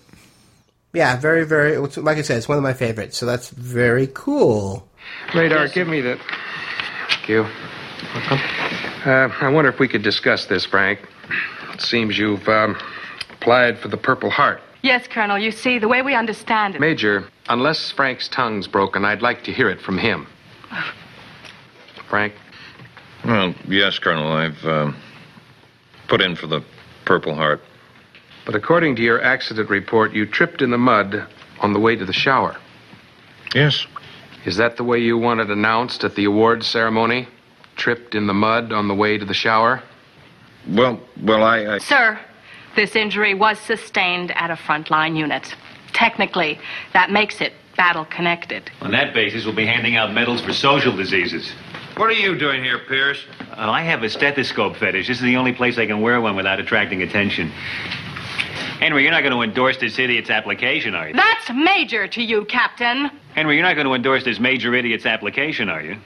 Yeah, 0.95 1.17
very, 1.17 1.45
very. 1.45 1.77
Like 1.77 2.17
I 2.17 2.23
said, 2.23 2.39
it's 2.39 2.49
one 2.49 2.57
of 2.57 2.65
my 2.65 2.73
favorites, 2.73 3.19
so 3.19 3.27
that's 3.27 3.51
very 3.51 4.09
cool. 4.15 4.89
Radar, 5.35 5.69
give 5.69 5.87
me 5.87 6.01
the. 6.01 6.19
Thank 7.09 7.29
you. 7.29 7.47
Uh, 9.05 9.29
I 9.41 9.49
wonder 9.49 9.71
if 9.71 9.79
we 9.79 9.87
could 9.87 10.03
discuss 10.03 10.47
this, 10.47 10.65
Frank. 10.65 11.01
It 11.75 11.81
seems 11.83 12.19
you've 12.19 12.49
um, 12.49 12.77
applied 13.31 13.79
for 13.79 13.89
the 13.89 13.97
Purple 13.97 14.31
Heart. 14.31 14.61
Yes, 14.83 15.07
Colonel, 15.07 15.39
you 15.39 15.51
see, 15.51 15.79
the 15.79 15.89
way 15.89 16.03
we 16.03 16.15
understand 16.15 16.75
it. 16.75 16.81
Major, 16.81 17.29
unless 17.49 17.91
Frank's 17.91 18.29
tongue's 18.29 18.67
broken, 18.67 19.05
I'd 19.05 19.23
like 19.23 19.45
to 19.45 19.53
hear 19.53 19.69
it 19.69 19.81
from 19.81 19.99
him. 19.99 20.27
Frank? 22.09 22.33
Well, 23.25 23.55
yes, 23.69 23.99
Colonel. 23.99 24.33
I've 24.33 24.65
um, 24.65 24.97
put 26.09 26.21
in 26.21 26.35
for 26.35 26.47
the 26.47 26.63
Purple 27.05 27.35
Heart. 27.35 27.61
But 28.45 28.55
according 28.55 28.97
to 28.97 29.03
your 29.03 29.23
accident 29.23 29.71
report, 29.71 30.13
you 30.13 30.27
tripped 30.27 30.63
in 30.63 30.71
the 30.71 30.79
mud 30.79 31.27
on 31.61 31.73
the 31.73 31.81
way 31.81 31.97
to 31.97 32.05
the 32.05 32.13
shower. 32.13 32.57
Yes. 33.55 33.87
Is 34.45 34.57
that 34.57 34.77
the 34.77 34.85
way 34.85 34.99
you 34.99 35.19
want 35.19 35.41
it 35.41 35.51
announced 35.51 36.05
at 36.05 36.15
the 36.15 36.25
awards 36.25 36.67
ceremony? 36.67 37.29
Tripped 37.77 38.15
in 38.15 38.27
the 38.27 38.35
mud 38.35 38.73
on 38.73 38.89
the 38.89 38.95
way 38.95 39.19
to 39.19 39.25
the 39.25 39.35
shower? 39.35 39.83
Well, 40.69 41.01
well, 41.23 41.43
I. 41.43 41.75
I... 41.75 41.79
Sir, 41.79 42.19
this 42.75 42.97
injury 42.97 43.35
was 43.35 43.59
sustained 43.59 44.33
at 44.33 44.51
a 44.51 44.55
frontline 44.55 45.17
unit. 45.17 45.55
Technically, 45.93 46.59
that 46.93 47.11
makes 47.11 47.41
it 47.41 47.53
battle 47.77 48.05
connected. 48.07 48.71
On 48.81 48.91
that 48.91 49.15
basis, 49.15 49.45
we'll 49.45 49.55
be 49.55 49.67
handing 49.67 49.97
out 49.97 50.13
medals 50.13 50.41
for 50.41 50.53
social 50.53 50.95
diseases. 50.97 51.53
What 51.99 52.11
are 52.11 52.13
you 52.13 52.39
doing 52.39 52.63
here, 52.63 52.79
Pierce? 52.79 53.21
Uh, 53.41 53.69
I 53.69 53.83
have 53.83 54.05
a 54.05 54.09
stethoscope 54.09 54.77
fetish. 54.77 55.09
This 55.09 55.17
is 55.17 55.23
the 55.25 55.37
only 55.37 55.53
place 55.53 55.79
I 55.79 55.87
can 55.87 56.01
wear 56.01 56.21
one 56.21 56.37
without 56.37 56.61
attracting 56.61 57.03
attention. 57.03 57.49
Henry, 58.79 59.03
you're 59.03 59.11
not 59.11 59.25
going 59.25 59.33
to 59.33 59.43
endorse 59.43 59.79
this 59.79 59.99
idiot's 59.99 60.31
application, 60.31 60.95
are 60.95 61.09
you? 61.09 61.15
That's 61.15 61.51
major 61.51 62.07
to 62.07 62.23
you, 62.23 62.45
Captain. 62.45 63.11
Henry, 63.35 63.57
you're 63.57 63.65
not 63.65 63.75
going 63.75 63.89
to 63.89 63.95
endorse 63.95 64.23
this 64.23 64.39
major 64.39 64.73
idiot's 64.77 65.07
application, 65.07 65.69
are 65.69 65.83
you? 65.83 65.97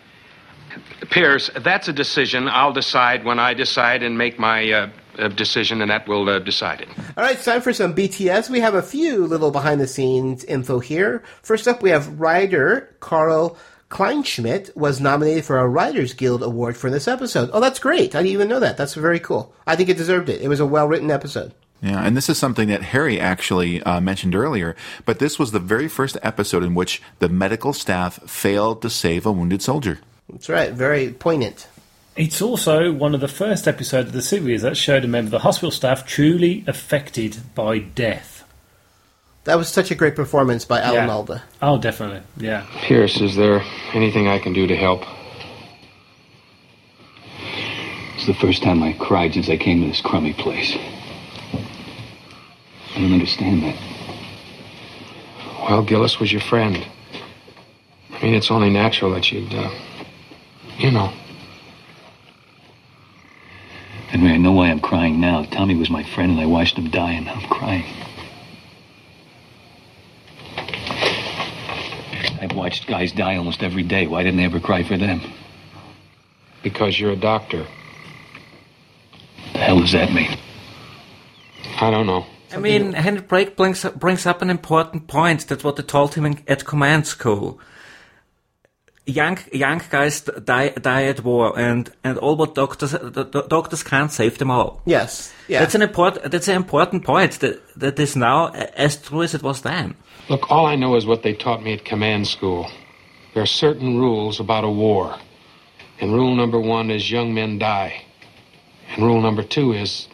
Pierce, 1.11 1.51
that's 1.61 1.89
a 1.89 1.93
decision 1.93 2.49
I'll 2.49 2.73
decide 2.73 3.27
when 3.27 3.39
I 3.39 3.53
decide 3.53 4.03
and 4.03 4.17
make 4.17 4.39
my 4.39 4.73
uh, 4.73 4.91
uh, 5.19 5.29
decision, 5.29 5.83
and 5.83 5.91
that 5.91 6.09
will 6.09 6.27
uh, 6.27 6.39
decide 6.39 6.81
it. 6.81 6.89
All 7.19 7.25
right, 7.25 7.35
it's 7.35 7.45
time 7.45 7.61
for 7.61 7.75
some 7.75 7.95
BTS. 7.95 8.49
We 8.49 8.61
have 8.61 8.75
a 8.75 8.81
few 8.81 9.27
little 9.27 9.51
behind 9.51 9.79
the 9.79 9.87
scenes 9.87 10.43
info 10.45 10.79
here. 10.79 11.23
First 11.43 11.69
up, 11.69 11.83
we 11.83 11.91
have 11.91 12.19
writer 12.19 12.97
Carl 13.01 13.59
Kleinschmidt 13.93 14.75
was 14.75 15.03
nominated 15.03 15.45
for 15.45 15.59
a 15.59 15.69
Writers 15.69 16.15
Guild 16.15 16.43
Award 16.43 16.79
for 16.79 16.89
this 16.89 17.07
episode. 17.07 17.51
Oh, 17.53 17.61
that's 17.61 17.79
great. 17.79 18.15
I 18.15 18.21
didn't 18.21 18.33
even 18.33 18.49
know 18.49 18.59
that. 18.59 18.79
That's 18.79 18.95
very 18.95 19.21
cool. 19.21 19.55
I 19.67 19.77
think 19.77 19.91
it 19.91 19.99
deserved 19.99 20.31
it. 20.31 20.41
It 20.41 20.49
was 20.49 20.61
a 20.61 20.67
well 20.67 20.89
written 20.89 21.11
episode. 21.11 21.53
Yeah, 21.83 22.03
and 22.03 22.17
this 22.17 22.31
is 22.31 22.39
something 22.39 22.69
that 22.69 22.81
Harry 22.81 23.21
actually 23.21 23.83
uh, 23.83 24.01
mentioned 24.01 24.35
earlier. 24.35 24.77
But 25.05 25.19
this 25.19 25.39
was 25.39 25.53
the 25.53 25.59
very 25.59 25.89
first 25.89 26.17
episode 26.23 26.63
in 26.63 26.75
which 26.75 27.03
the 27.19 27.29
medical 27.29 27.75
staff 27.75 28.19
failed 28.23 28.81
to 28.81 28.89
save 28.89 29.27
a 29.27 29.33
wounded 29.33 29.61
soldier. 29.61 29.99
That's 30.31 30.49
right. 30.49 30.73
Very 30.73 31.13
poignant. 31.13 31.69
It's 32.17 32.41
also 32.41 32.93
one 32.93 33.15
of 33.15 33.21
the 33.21 33.29
first 33.29 33.69
episodes 33.69 34.09
of 34.09 34.15
the 34.15 34.23
series 34.23 34.63
that 34.63 34.79
showed 34.79 35.05
a 35.05 35.09
member 35.09 35.27
of 35.27 35.33
the 35.33 35.39
hospital 35.41 35.71
staff 35.71 36.07
truly 36.07 36.65
affected 36.67 37.37
by 37.55 37.81
death. 37.81 38.32
That 39.45 39.59
was 39.59 39.69
such 39.69 39.91
a 39.91 39.95
great 39.95 40.15
performance 40.15 40.65
by 40.65 40.81
Alan 40.81 41.07
Yeah. 41.09 41.13
Alda. 41.13 41.43
Oh, 41.61 41.79
definitely. 41.79 42.23
Yeah. 42.37 42.65
Pierce, 42.83 43.21
is 43.21 43.35
there 43.35 43.63
anything 43.93 44.29
I 44.29 44.39
can 44.39 44.53
do 44.53 44.67
to 44.69 44.77
help? 44.77 45.03
It's 48.15 48.27
the 48.27 48.35
first 48.35 48.63
time 48.63 48.83
I 48.85 48.93
cried 48.93 49.35
since 49.35 49.49
I 49.49 49.57
came 49.57 49.81
to 49.81 49.89
this 49.89 50.01
crummy 50.01 50.33
place. 50.33 50.77
I 52.95 53.01
don't 53.01 53.13
understand 53.13 53.65
that. 53.65 53.77
Well, 55.69 55.83
Gillis 55.83 56.21
was 56.21 56.31
your 56.31 56.41
friend. 56.43 56.87
I 58.13 58.23
mean, 58.23 58.35
it's 58.35 58.51
only 58.51 58.71
natural 58.71 59.11
that 59.15 59.33
you'd, 59.33 59.53
uh, 59.53 59.71
you 60.79 60.93
know. 60.93 61.13
Henry, 64.09 64.31
I 64.33 64.37
know 64.37 64.53
why 64.53 64.69
I'm 64.69 64.79
crying 64.81 65.21
now. 65.21 65.45
Tommy 65.47 65.75
was 65.75 65.91
my 65.91 66.05
friend 66.05 66.31
and 66.33 66.41
I 66.41 66.47
watched 66.47 66.77
him 66.77 66.91
die 66.91 67.13
and 67.13 67.27
now 67.27 67.35
I'm 67.35 67.49
crying. 67.49 67.85
I've 72.41 72.53
watched 72.73 72.87
guys 72.87 73.13
die 73.13 73.37
almost 73.37 73.63
every 73.63 73.83
day. 73.83 74.07
Why 74.07 74.23
didn't 74.23 74.39
they 74.39 74.47
ever 74.47 74.59
cry 74.61 74.83
for 74.83 74.97
them? 74.97 75.21
Because 76.63 76.99
you're 76.99 77.13
a 77.13 77.17
doctor. 77.17 77.67
The 79.53 79.59
hell 79.59 79.81
does 79.81 79.93
that 79.93 80.11
mean? 80.11 80.39
I 81.81 81.91
don't 81.91 82.07
know. 82.07 82.25
I 82.51 82.57
mean, 82.57 82.95
Henry 82.95 83.21
Blake 83.21 83.57
brings 83.57 83.85
up, 83.85 84.01
brings 84.01 84.25
up 84.25 84.41
an 84.41 84.49
important 84.49 85.07
point. 85.07 85.47
That's 85.49 85.63
what 85.65 85.77
they 85.77 85.83
told 85.83 86.15
him 86.15 86.25
in, 86.25 86.43
at 86.49 86.65
command 86.65 87.07
school. 87.07 87.61
Young 89.05 89.39
young 89.53 89.83
guys 89.91 90.21
die 90.23 90.69
die 90.71 91.05
at 91.05 91.25
war, 91.25 91.59
and 91.59 91.91
and 92.05 92.19
all 92.19 92.37
what 92.37 92.55
doctors 92.55 92.93
the, 92.93 93.25
the 93.25 93.43
doctors 93.49 93.83
can't 93.83 94.13
save 94.13 94.39
them 94.39 94.51
all. 94.51 94.81
Yes. 94.87 95.33
Yeah. 95.49 95.61
That's 95.61 95.75
an 95.75 95.83
important 95.83 96.31
that's 96.31 96.49
an 96.49 96.57
important 96.57 97.05
point 97.05 97.41
that 97.41 97.61
that 97.77 97.99
is 97.99 98.15
now 98.17 98.53
as 98.53 98.97
true 99.03 99.23
as 99.23 99.35
it 99.35 99.43
was 99.43 99.63
then. 99.63 99.97
Look, 100.29 100.51
all 100.51 100.67
I 100.67 100.77
know 100.77 100.97
is 100.97 101.07
what 101.07 101.23
they 101.23 101.35
taught 101.35 101.63
me 101.63 101.75
at 101.75 101.85
command 101.85 102.27
school. 102.27 102.71
There 103.35 103.43
are 103.43 103.47
certain 103.47 103.99
rules 103.99 104.41
about 104.41 104.65
a 104.65 104.71
war. 104.71 105.19
And 106.01 106.13
rule 106.13 106.35
number 106.35 106.61
one 106.61 106.91
is 106.91 107.11
young 107.11 107.35
men 107.35 107.59
die. 107.59 108.03
And 108.95 109.05
rule 109.05 109.21
number 109.21 109.43
two 109.43 109.73
is 109.73 110.09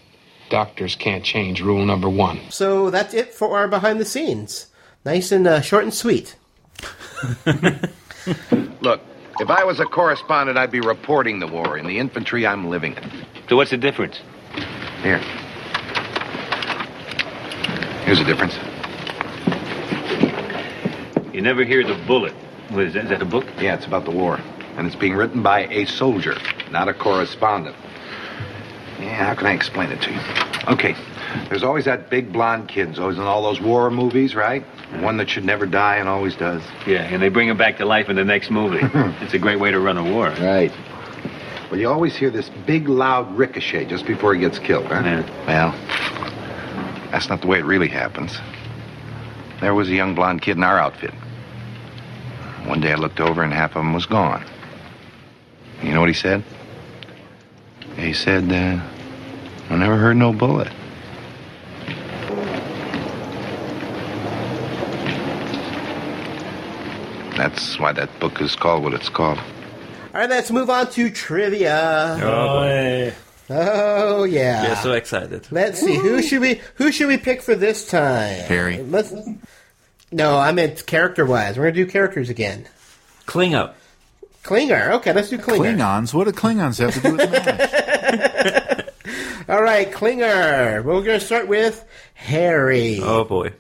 doctors 0.51 0.95
can't 0.95 1.25
change 1.25 1.61
rule 1.61 1.85
number 1.85 2.09
one. 2.09 2.41
So 2.51 2.91
that's 2.91 3.15
it 3.15 3.35
for 3.35 3.57
our 3.57 3.69
behind 3.69 4.01
the 4.01 4.05
scenes. 4.05 4.67
Nice 5.05 5.33
and 5.33 5.47
uh, 5.47 5.61
short 5.61 5.85
and 5.85 5.95
sweet. 5.95 6.37
Look, 8.81 9.01
if 9.41 9.51
I 9.51 9.65
was 9.65 9.81
a 9.81 9.85
correspondent, 9.85 10.59
I'd 10.59 10.71
be 10.71 10.81
reporting 10.81 11.39
the 11.39 11.47
war. 11.47 11.79
In 11.79 11.87
the 11.87 11.99
infantry, 11.99 12.47
I'm 12.47 12.69
living 12.69 12.97
it. 12.97 13.05
So 13.49 13.57
what's 13.57 13.71
the 13.71 13.77
difference? 13.77 14.21
Here. 15.03 15.19
Here's 18.05 18.19
the 18.19 18.25
difference. 18.25 18.59
You 21.39 21.43
never 21.43 21.63
hear 21.63 21.85
the 21.85 21.95
bullet. 22.05 22.35
What 22.71 22.83
is 22.83 22.95
that? 22.95 23.05
Is 23.05 23.11
that 23.11 23.23
a 23.23 23.25
book? 23.25 23.47
Yeah, 23.61 23.77
it's 23.77 23.87
about 23.87 24.05
the 24.05 24.11
war. 24.11 24.41
And 24.77 24.89
it's 24.89 24.97
being 24.97 25.15
written 25.15 25.41
by 25.41 25.69
a 25.69 25.85
soldier, 25.85 26.37
not 26.73 26.89
a 26.89 26.93
correspondent. 26.93 27.77
Yeah, 28.99 29.25
how 29.25 29.35
can 29.37 29.47
I 29.47 29.53
explain 29.53 29.93
it 29.93 30.03
to 30.03 30.13
you? 30.13 30.19
Okay, 30.67 30.97
there's 31.49 31.63
always 31.63 31.85
that 31.85 32.11
big 32.11 32.33
blonde 32.33 32.67
kid, 32.67 32.89
who's 32.89 32.99
always 32.99 33.19
in 33.19 33.23
all 33.23 33.45
those 33.45 33.61
war 33.61 33.89
movies, 33.89 34.35
right? 34.35 34.65
One 35.01 35.17
that 35.19 35.31
should 35.31 35.45
never 35.45 35.65
die 35.65 35.99
and 35.99 36.09
always 36.09 36.35
does. 36.35 36.61
Yeah, 36.89 37.05
and 37.05 37.23
they 37.23 37.29
bring 37.29 37.49
him 37.49 37.57
back 37.57 37.77
to 37.77 37.85
life 37.85 38.09
in 38.09 38.17
the 38.17 38.25
next 38.25 38.51
movie. 38.51 38.81
it's 39.23 39.33
a 39.33 39.39
great 39.39 39.61
way 39.61 39.71
to 39.71 39.79
run 39.79 39.97
a 39.97 40.03
war. 40.03 40.31
Right. 40.41 40.73
Well, 41.71 41.79
you 41.79 41.89
always 41.89 42.17
hear 42.17 42.31
this 42.31 42.51
big, 42.67 42.89
loud 42.89 43.39
ricochet 43.39 43.85
just 43.85 44.07
before 44.07 44.35
he 44.35 44.41
gets 44.41 44.59
killed, 44.59 44.87
huh? 44.87 45.23
Well, 45.47 45.71
that's 47.13 47.29
not 47.29 47.43
the 47.43 47.47
way 47.47 47.61
it 47.61 47.65
really 47.65 47.87
happens. 47.87 48.37
There 49.61 49.77
was 49.77 49.89
a 49.89 49.95
young 49.95 50.17
blonde 50.17 50.43
kid 50.43 50.57
in 50.57 50.65
our 50.65 50.81
outfit. 50.81 51.15
One 52.67 52.81
day 52.81 52.93
I 52.93 52.97
looked 52.97 53.21
over 53.21 53.43
and 53.43 53.53
half 53.53 53.71
of 53.71 53.83
them 53.83 53.93
was 53.93 54.07
gone. 54.07 54.45
You 55.83 55.93
know 55.93 56.01
what 56.01 56.09
he 56.09 56.15
said? 56.15 56.43
He 57.97 58.13
said, 58.13 58.51
uh, 58.53 58.81
I 59.71 59.77
never 59.77 59.97
heard 59.97 60.17
no 60.17 60.33
bullet. 60.33 60.73
That's 67.37 67.79
why 67.79 67.93
that 67.93 68.11
book 68.19 68.41
is 68.41 68.57
called 68.57 68.83
what 68.83 68.95
it's 68.95 69.09
called. 69.09 69.39
All 69.39 70.21
right, 70.21 70.29
let's 70.29 70.51
move 70.51 70.71
on 70.71 70.91
to 70.91 71.11
trivia. 71.11 72.19
Oh, 72.21 72.59
boy. 72.59 73.15
Oh 73.51 74.25
yeah. 74.25 74.65
Yeah, 74.65 74.75
so 74.75 74.93
excited. 74.93 75.47
Let's 75.51 75.81
see 75.81 75.97
who 75.97 76.21
should 76.21 76.41
we 76.41 76.61
who 76.75 76.93
should 76.93 77.09
we 77.09 77.17
pick 77.17 77.41
for 77.41 77.55
this 77.55 77.89
time? 77.89 78.41
Harry. 78.41 78.83
Let's. 78.83 79.15
No, 80.11 80.39
I 80.39 80.53
meant 80.53 80.87
character 80.87 81.25
wise. 81.27 81.57
We're 81.59 81.65
gonna 81.65 81.75
do 81.75 81.87
characters 81.87 82.31
again. 82.31 82.67
Klinger. 83.27 83.73
Klinger. 84.43 84.93
Okay, 84.95 85.13
let's 85.13 85.29
do 85.31 85.37
Klinger. 85.39 85.75
Klingons? 85.77 86.15
What 86.15 86.25
do 86.25 86.33
Klingons 86.33 86.79
have 86.79 86.95
to 86.95 87.01
do 87.01 87.13
with 87.17 87.31
that? 87.31 88.95
All 89.49 89.63
right, 89.63 89.91
Klinger. 89.93 90.83
We're 90.83 91.03
gonna 91.03 91.21
start 91.21 91.49
with 91.49 91.85
Harry. 92.15 93.01
Oh 93.03 93.25
boy. 93.25 93.53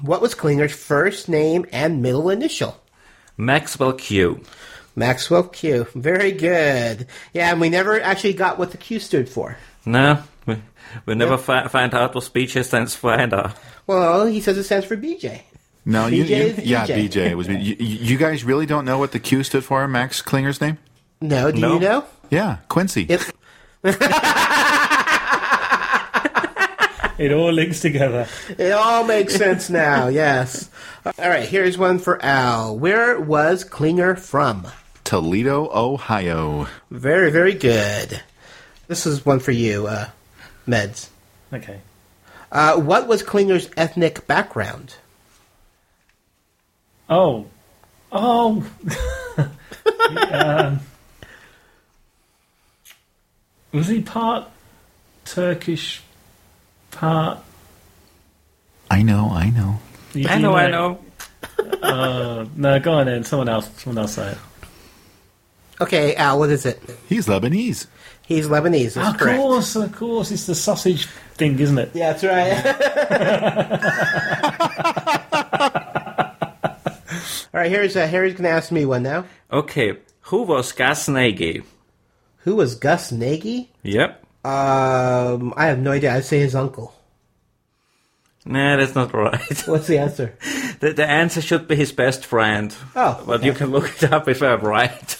What 0.00 0.22
was 0.22 0.34
Klinger's 0.34 0.72
first 0.74 1.28
name 1.28 1.66
and 1.72 2.00
middle 2.02 2.30
initial? 2.30 2.80
Maxwell 3.36 3.92
Q. 3.92 4.40
Maxwell 4.96 5.44
Q. 5.44 5.86
Very 5.94 6.32
good. 6.32 7.06
Yeah, 7.34 7.50
and 7.52 7.60
we 7.60 7.68
never 7.68 8.00
actually 8.00 8.32
got 8.34 8.58
what 8.58 8.70
the 8.70 8.78
Q 8.78 8.98
stood 9.00 9.28
for. 9.28 9.56
No, 9.84 10.22
we, 10.46 10.56
we 11.06 11.14
never 11.14 11.36
fi- 11.38 11.68
find 11.68 11.94
out 11.94 12.14
what 12.14 12.24
speech 12.24 12.56
stands 12.62 12.94
for 12.94 13.12
either. 13.12 13.52
Well, 13.86 14.26
he 14.26 14.40
says 14.40 14.56
it 14.58 14.64
stands 14.64 14.86
for 14.86 14.96
BJ. 14.96 15.42
No, 15.84 16.06
you, 16.06 16.24
BJ 16.24 16.28
you- 16.28 16.36
is 16.44 16.58
yeah, 16.58 16.86
BJ. 16.86 17.08
BJ. 17.10 17.34
Was 17.34 17.48
you, 17.48 17.76
you 17.78 18.16
guys 18.18 18.44
really 18.44 18.66
don't 18.66 18.84
know 18.84 18.98
what 18.98 19.12
the 19.12 19.18
Q 19.18 19.42
stood 19.44 19.64
for? 19.64 19.86
Max 19.88 20.20
Klinger's 20.22 20.60
name? 20.60 20.78
No, 21.20 21.50
do 21.50 21.60
No. 21.60 21.74
you 21.74 21.80
know? 21.80 22.04
Yeah, 22.30 22.58
Quincy. 22.68 23.08
It 27.18 27.32
all 27.34 27.52
links 27.52 27.80
together. 27.80 28.26
It 28.56 28.72
all 28.72 29.04
makes 29.04 29.34
sense 29.36 29.68
now, 29.68 30.08
yes. 30.08 30.70
All 31.04 31.12
right, 31.28 31.46
here's 31.46 31.76
one 31.76 31.98
for 31.98 32.22
Al. 32.24 32.78
Where 32.78 33.20
was 33.20 33.62
Klinger 33.62 34.16
from? 34.16 34.66
Toledo, 35.04 35.68
Ohio. 35.70 36.66
Very, 36.90 37.30
very 37.30 37.52
good. 37.52 38.22
This 38.88 39.04
is 39.04 39.26
one 39.26 39.38
for 39.38 39.50
you, 39.52 39.86
uh, 39.86 40.08
Meds. 40.66 41.08
Okay. 41.52 41.80
Uh, 42.50 42.76
what 42.80 43.06
was 43.06 43.22
Klinger's 43.22 43.68
ethnic 43.76 44.26
background? 44.26 44.94
Oh. 47.10 47.46
Oh. 48.12 48.64
um, 50.30 50.80
was 53.72 53.88
he 53.88 54.00
part 54.00 54.48
Turkish, 55.24 56.02
part. 56.92 57.38
I 58.90 59.02
know, 59.02 59.30
I 59.32 59.50
know. 59.50 59.80
You 60.14 60.28
I 60.28 60.36
do 60.36 60.42
know, 60.42 60.54
I 60.54 60.70
know. 60.70 61.00
Uh, 61.82 62.46
no, 62.56 62.78
go 62.80 62.92
on 62.94 63.06
then. 63.06 63.24
Someone 63.24 63.48
else. 63.48 63.68
Someone 63.80 63.98
else 64.02 64.14
say 64.14 64.32
it. 64.32 64.38
Okay, 65.80 66.14
Al, 66.14 66.38
what 66.38 66.50
is 66.50 66.66
it? 66.66 66.78
He's 67.08 67.26
Lebanese. 67.26 67.86
He's 68.26 68.46
Lebanese, 68.46 68.94
that's 68.94 69.14
of 69.14 69.18
correct. 69.18 69.40
course, 69.40 69.74
of 69.76 69.96
course. 69.96 70.30
It's 70.30 70.46
the 70.46 70.54
sausage 70.54 71.06
thing, 71.34 71.58
isn't 71.58 71.78
it? 71.78 71.90
Yeah, 71.94 72.12
that's 72.12 72.22
right. 72.22 72.76
All 77.52 77.60
right, 77.60 77.70
here's 77.70 77.96
uh, 77.96 78.06
Harry's 78.06 78.34
going 78.34 78.44
to 78.44 78.50
ask 78.50 78.70
me 78.70 78.84
one 78.84 79.02
now. 79.02 79.24
Okay, 79.52 79.98
who 80.22 80.42
was 80.42 80.70
Gus 80.72 81.08
Nagy? 81.08 81.62
Who 82.44 82.56
was 82.56 82.76
Gus 82.76 83.10
Nagy? 83.10 83.70
Yep. 83.82 84.24
Um, 84.44 85.52
I 85.56 85.66
have 85.66 85.78
no 85.80 85.90
idea. 85.90 86.14
I'd 86.14 86.24
say 86.24 86.38
his 86.38 86.54
uncle. 86.54 86.94
Nah, 88.46 88.76
that's 88.76 88.94
not 88.94 89.12
right. 89.12 89.60
What's 89.66 89.86
the 89.88 89.98
answer? 89.98 90.34
the, 90.80 90.92
the 90.92 91.06
answer 91.06 91.42
should 91.42 91.68
be 91.68 91.76
his 91.76 91.92
best 91.92 92.24
friend. 92.24 92.74
Oh, 92.96 93.22
But 93.26 93.42
you 93.42 93.52
can 93.52 93.70
look 93.70 94.02
it 94.02 94.12
up 94.12 94.28
if 94.28 94.42
I'm 94.42 94.60
right. 94.60 95.18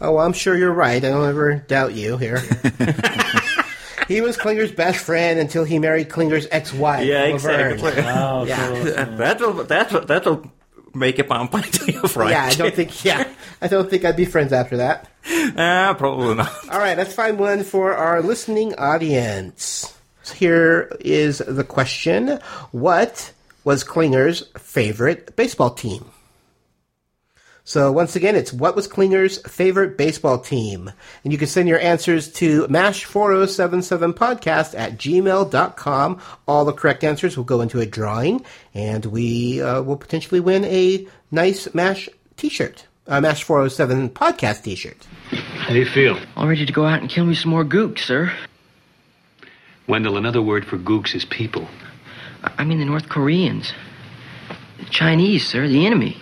Oh, 0.00 0.12
well, 0.12 0.24
I'm 0.26 0.32
sure 0.34 0.56
you're 0.56 0.72
right. 0.72 1.02
I 1.02 1.08
don't 1.08 1.28
ever 1.28 1.54
doubt 1.56 1.94
you 1.94 2.16
here. 2.18 2.38
he 4.08 4.20
was 4.20 4.36
Klinger's 4.36 4.70
best 4.72 5.04
friend 5.04 5.38
until 5.40 5.64
he 5.64 5.78
married 5.78 6.10
Klinger's 6.10 6.46
ex-wife. 6.50 7.06
Yeah, 7.06 7.22
Laverne. 7.22 7.72
exactly. 7.72 8.02
yeah. 8.02 9.04
that 9.16 9.40
will 9.40 9.64
that 9.64 9.92
will 9.92 10.00
that 10.02 10.24
will 10.26 10.52
make 10.94 11.18
a 11.18 11.24
bump 11.24 11.54
into 11.54 11.92
your 11.92 12.08
friend. 12.08 12.30
Yeah, 12.30 12.44
I 12.44 12.54
don't 12.54 12.74
think. 12.74 13.04
Yeah, 13.04 13.28
I 13.60 13.68
don't 13.68 13.88
think 13.90 14.04
I'd 14.04 14.16
be 14.16 14.24
friends 14.24 14.52
after 14.52 14.78
that. 14.78 15.08
Ah, 15.56 15.94
probably 15.96 16.34
not. 16.34 16.52
All 16.70 16.78
right, 16.78 16.96
let's 16.96 17.14
find 17.14 17.38
one 17.38 17.64
for 17.64 17.94
our 17.94 18.22
listening 18.22 18.74
audience. 18.76 19.96
Here 20.34 20.96
is 21.00 21.38
the 21.38 21.64
question: 21.64 22.38
What 22.72 23.32
was 23.64 23.84
Klinger's 23.84 24.44
favorite 24.58 25.36
baseball 25.36 25.70
team? 25.70 26.04
So 27.66 27.90
once 27.90 28.14
again, 28.14 28.36
it's 28.36 28.52
what 28.52 28.76
was 28.76 28.86
Klinger's 28.86 29.38
favorite 29.50 29.96
baseball 29.96 30.38
team? 30.38 30.92
And 31.24 31.32
you 31.32 31.38
can 31.38 31.48
send 31.48 31.66
your 31.66 31.80
answers 31.80 32.30
to 32.34 32.66
mash4077podcast 32.68 34.78
at 34.78 34.98
gmail.com. 34.98 36.20
All 36.46 36.64
the 36.66 36.74
correct 36.74 37.04
answers 37.04 37.38
will 37.38 37.44
go 37.44 37.62
into 37.62 37.80
a 37.80 37.86
drawing, 37.86 38.44
and 38.74 39.06
we 39.06 39.62
uh, 39.62 39.80
will 39.80 39.96
potentially 39.96 40.40
win 40.40 40.66
a 40.66 41.08
nice 41.30 41.72
MASH 41.74 42.10
t-shirt. 42.36 42.86
A 43.06 43.22
MASH 43.22 43.44
407 43.44 44.10
podcast 44.10 44.62
t-shirt. 44.62 44.98
How 45.30 45.72
do 45.72 45.78
you 45.78 45.86
feel? 45.86 46.18
All 46.36 46.46
ready 46.46 46.66
to 46.66 46.72
go 46.72 46.84
out 46.84 47.00
and 47.00 47.08
kill 47.08 47.24
me 47.24 47.34
some 47.34 47.50
more 47.50 47.64
gooks, 47.64 48.00
sir. 48.00 48.30
Wendell, 49.86 50.16
another 50.18 50.42
word 50.42 50.66
for 50.66 50.76
gooks 50.78 51.14
is 51.14 51.24
people. 51.24 51.66
I- 52.42 52.52
I 52.58 52.64
mean 52.64 52.78
the 52.78 52.84
North 52.84 53.08
Koreans. 53.08 53.72
The 54.78 54.84
Chinese, 54.86 55.46
sir, 55.46 55.66
the 55.68 55.86
enemy. 55.86 56.18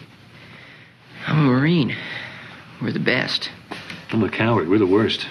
I'm 1.27 1.39
a 1.39 1.43
Marine. 1.43 1.97
We're 2.81 2.93
the 2.93 2.99
best. 2.99 3.51
I'm 4.11 4.23
a 4.23 4.31
coward. 4.31 4.69
We're 4.69 4.79
the 4.79 4.87
worst. 4.87 5.27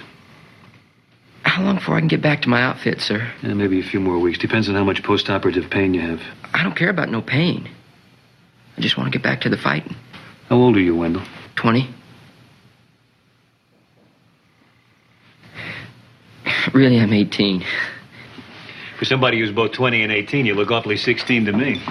How 1.42 1.62
long 1.62 1.76
before 1.76 1.96
I 1.96 1.98
can 1.98 2.08
get 2.08 2.22
back 2.22 2.42
to 2.42 2.48
my 2.48 2.62
outfit, 2.62 3.00
sir? 3.00 3.30
Yeah, 3.42 3.54
maybe 3.54 3.78
a 3.78 3.82
few 3.82 4.00
more 4.00 4.18
weeks. 4.18 4.38
Depends 4.38 4.68
on 4.68 4.74
how 4.74 4.84
much 4.84 5.02
post-operative 5.02 5.68
pain 5.70 5.92
you 5.92 6.00
have. 6.00 6.22
I 6.54 6.62
don't 6.62 6.74
care 6.74 6.88
about 6.88 7.10
no 7.10 7.20
pain. 7.20 7.68
I 8.76 8.80
just 8.80 8.96
want 8.96 9.12
to 9.12 9.18
get 9.18 9.22
back 9.22 9.42
to 9.42 9.50
the 9.50 9.58
fighting. 9.58 9.94
How 10.48 10.56
old 10.56 10.76
are 10.76 10.80
you, 10.80 10.96
Wendell? 10.96 11.22
20. 11.56 11.88
Really, 16.72 17.00
I'm 17.00 17.12
18. 17.12 17.64
For 18.98 19.04
somebody 19.04 19.38
who's 19.38 19.52
both 19.52 19.72
20 19.72 20.02
and 20.04 20.12
18, 20.12 20.46
you 20.46 20.54
look 20.54 20.70
awfully 20.70 20.96
16 20.96 21.44
to 21.46 21.52
me. 21.52 21.82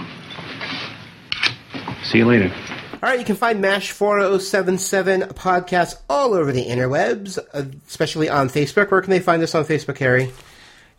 See 2.03 2.17
you 2.19 2.25
later. 2.25 2.51
All 3.03 3.09
right, 3.09 3.17
you 3.17 3.25
can 3.25 3.35
find 3.35 3.59
MASH 3.61 3.93
4077 3.93 5.21
podcasts 5.29 5.95
all 6.07 6.35
over 6.35 6.51
the 6.51 6.67
interwebs, 6.67 7.39
uh, 7.53 7.63
especially 7.87 8.29
on 8.29 8.47
Facebook. 8.47 8.91
Where 8.91 9.01
can 9.01 9.09
they 9.09 9.19
find 9.19 9.41
us 9.41 9.55
on 9.55 9.65
Facebook, 9.65 9.97
Harry? 9.97 10.31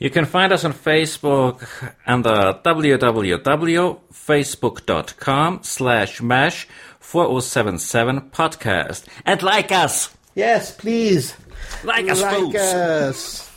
You 0.00 0.10
can 0.10 0.24
find 0.24 0.52
us 0.52 0.64
on 0.64 0.72
Facebook 0.72 1.64
under 2.04 2.58
www.facebook.com 2.64 5.60
slash 5.62 6.20
mash 6.22 6.66
4077 6.98 8.20
podcast. 8.30 9.04
And 9.24 9.40
like 9.42 9.70
us! 9.70 10.10
Yes, 10.34 10.74
please. 10.74 11.36
Like 11.84 12.08
us, 12.10 12.20
Like 12.20 12.36
fools. 12.36 12.54
us. 12.56 13.48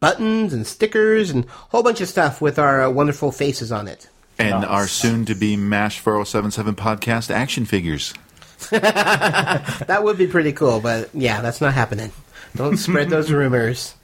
buttons 0.00 0.52
and 0.52 0.66
stickers 0.66 1.30
and 1.30 1.44
a 1.44 1.48
whole 1.70 1.82
bunch 1.82 2.00
of 2.00 2.08
stuff 2.08 2.40
with 2.40 2.58
our 2.58 2.82
uh, 2.82 2.90
wonderful 2.90 3.32
faces 3.32 3.72
on 3.72 3.88
it. 3.88 4.08
and 4.38 4.64
our 4.64 4.86
soon 4.86 5.24
to 5.24 5.34
be 5.34 5.56
MASH 5.56 5.98
4077 5.98 6.76
podcast 6.76 7.30
action 7.30 7.64
figures. 7.64 8.14
that 8.70 10.00
would 10.02 10.18
be 10.18 10.26
pretty 10.26 10.52
cool, 10.52 10.80
but 10.80 11.10
yeah, 11.14 11.40
that's 11.40 11.60
not 11.60 11.74
happening. 11.74 12.12
Don't 12.56 12.76
spread 12.76 13.10
those 13.10 13.30
rumors. 13.32 13.94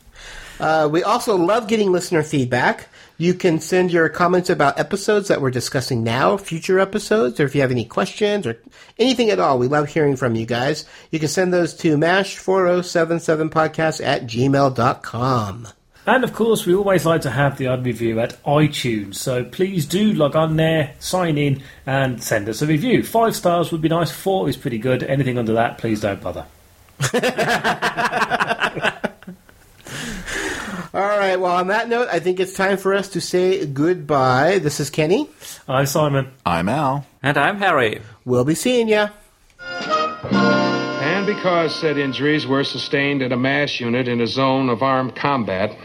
Uh, 0.61 0.89
we 0.91 1.03
also 1.03 1.37
love 1.37 1.67
getting 1.69 1.91
listener 1.93 2.23
feedback. 2.23 2.89
You 3.17 3.35
can 3.35 3.61
send 3.61 3.93
your 3.93 4.09
comments 4.09 4.51
about 4.51 4.77
episodes 4.79 5.29
that 5.29 5.41
we're 5.41 5.53
discussing 5.53 6.03
now, 6.03 6.37
future 6.37 6.81
episodes, 6.81 7.39
or 7.39 7.45
if 7.45 7.55
you 7.55 7.61
have 7.61 7.71
any 7.71 7.85
questions 7.85 8.45
or 8.45 8.59
anything 8.99 9.31
at 9.31 9.39
all. 9.39 9.57
We 9.59 9.69
love 9.69 9.89
hearing 9.89 10.17
from 10.17 10.35
you 10.35 10.47
guys. 10.47 10.85
You 11.13 11.21
can 11.21 11.29
send 11.29 11.53
those 11.53 11.75
to 11.75 11.97
mash4077podcast 11.97 14.05
at 14.05 14.27
gmail.com. 14.27 15.69
And 16.07 16.23
of 16.25 16.35
course, 16.35 16.67
we 16.67 16.75
always 16.75 17.07
like 17.07 17.23
to 17.23 17.31
have 17.31 17.57
the 17.57 17.69
odd 17.69 17.87
review 17.87 18.19
at 18.21 18.43
iTunes. 18.43 19.15
So 19.15 19.45
please 19.45 19.87
do 19.87 20.13
log 20.13 20.37
on 20.37 20.57
there, 20.57 20.95
sign 20.99 21.39
in, 21.39 21.63
and 21.87 22.23
send 22.23 22.49
us 22.49 22.61
a 22.63 22.67
review. 22.67 23.03
Five 23.05 23.37
stars 23.37 23.71
would 23.73 23.81
be 23.81 23.89
nice. 23.89 24.11
Four 24.11 24.49
is 24.49 24.57
pretty 24.57 24.79
good. 24.79 25.05
Anything 25.05 25.39
under 25.39 25.53
that, 25.55 25.79
please 25.79 26.01
don't 26.01 26.21
bother. 26.21 26.47
All 30.95 31.01
right, 31.01 31.35
well, 31.35 31.57
on 31.57 31.67
that 31.67 31.89
note, 31.89 32.07
I 32.09 32.21
think 32.21 32.39
it's 32.39 32.53
time 32.53 32.77
for 32.77 32.95
us 32.95 33.09
to 33.09 33.21
say 33.21 33.67
goodbye. 33.67 34.61
This 34.61 34.79
is 34.79 34.91
Kenny. 34.91 35.29
I'm 35.67 35.87
Simon. 35.87 36.31
I'm 36.47 36.69
Al. 36.69 37.05
And 37.21 37.37
I'm 37.37 37.59
Harry. 37.59 38.01
We'll 38.25 38.45
be 38.45 38.55
seeing 38.55 38.87
ya. 38.87 39.09
And 39.61 41.27
because 41.27 41.75
said 41.75 41.99
injuries 41.99 42.47
were 42.47 42.63
sustained 42.63 43.23
at 43.23 43.33
a 43.33 43.37
MASH 43.37 43.81
unit 43.81 44.07
in 44.07 44.21
a 44.21 44.29
zone 44.29 44.69
of 44.69 44.85
armed 44.85 45.17
combat, 45.17 45.77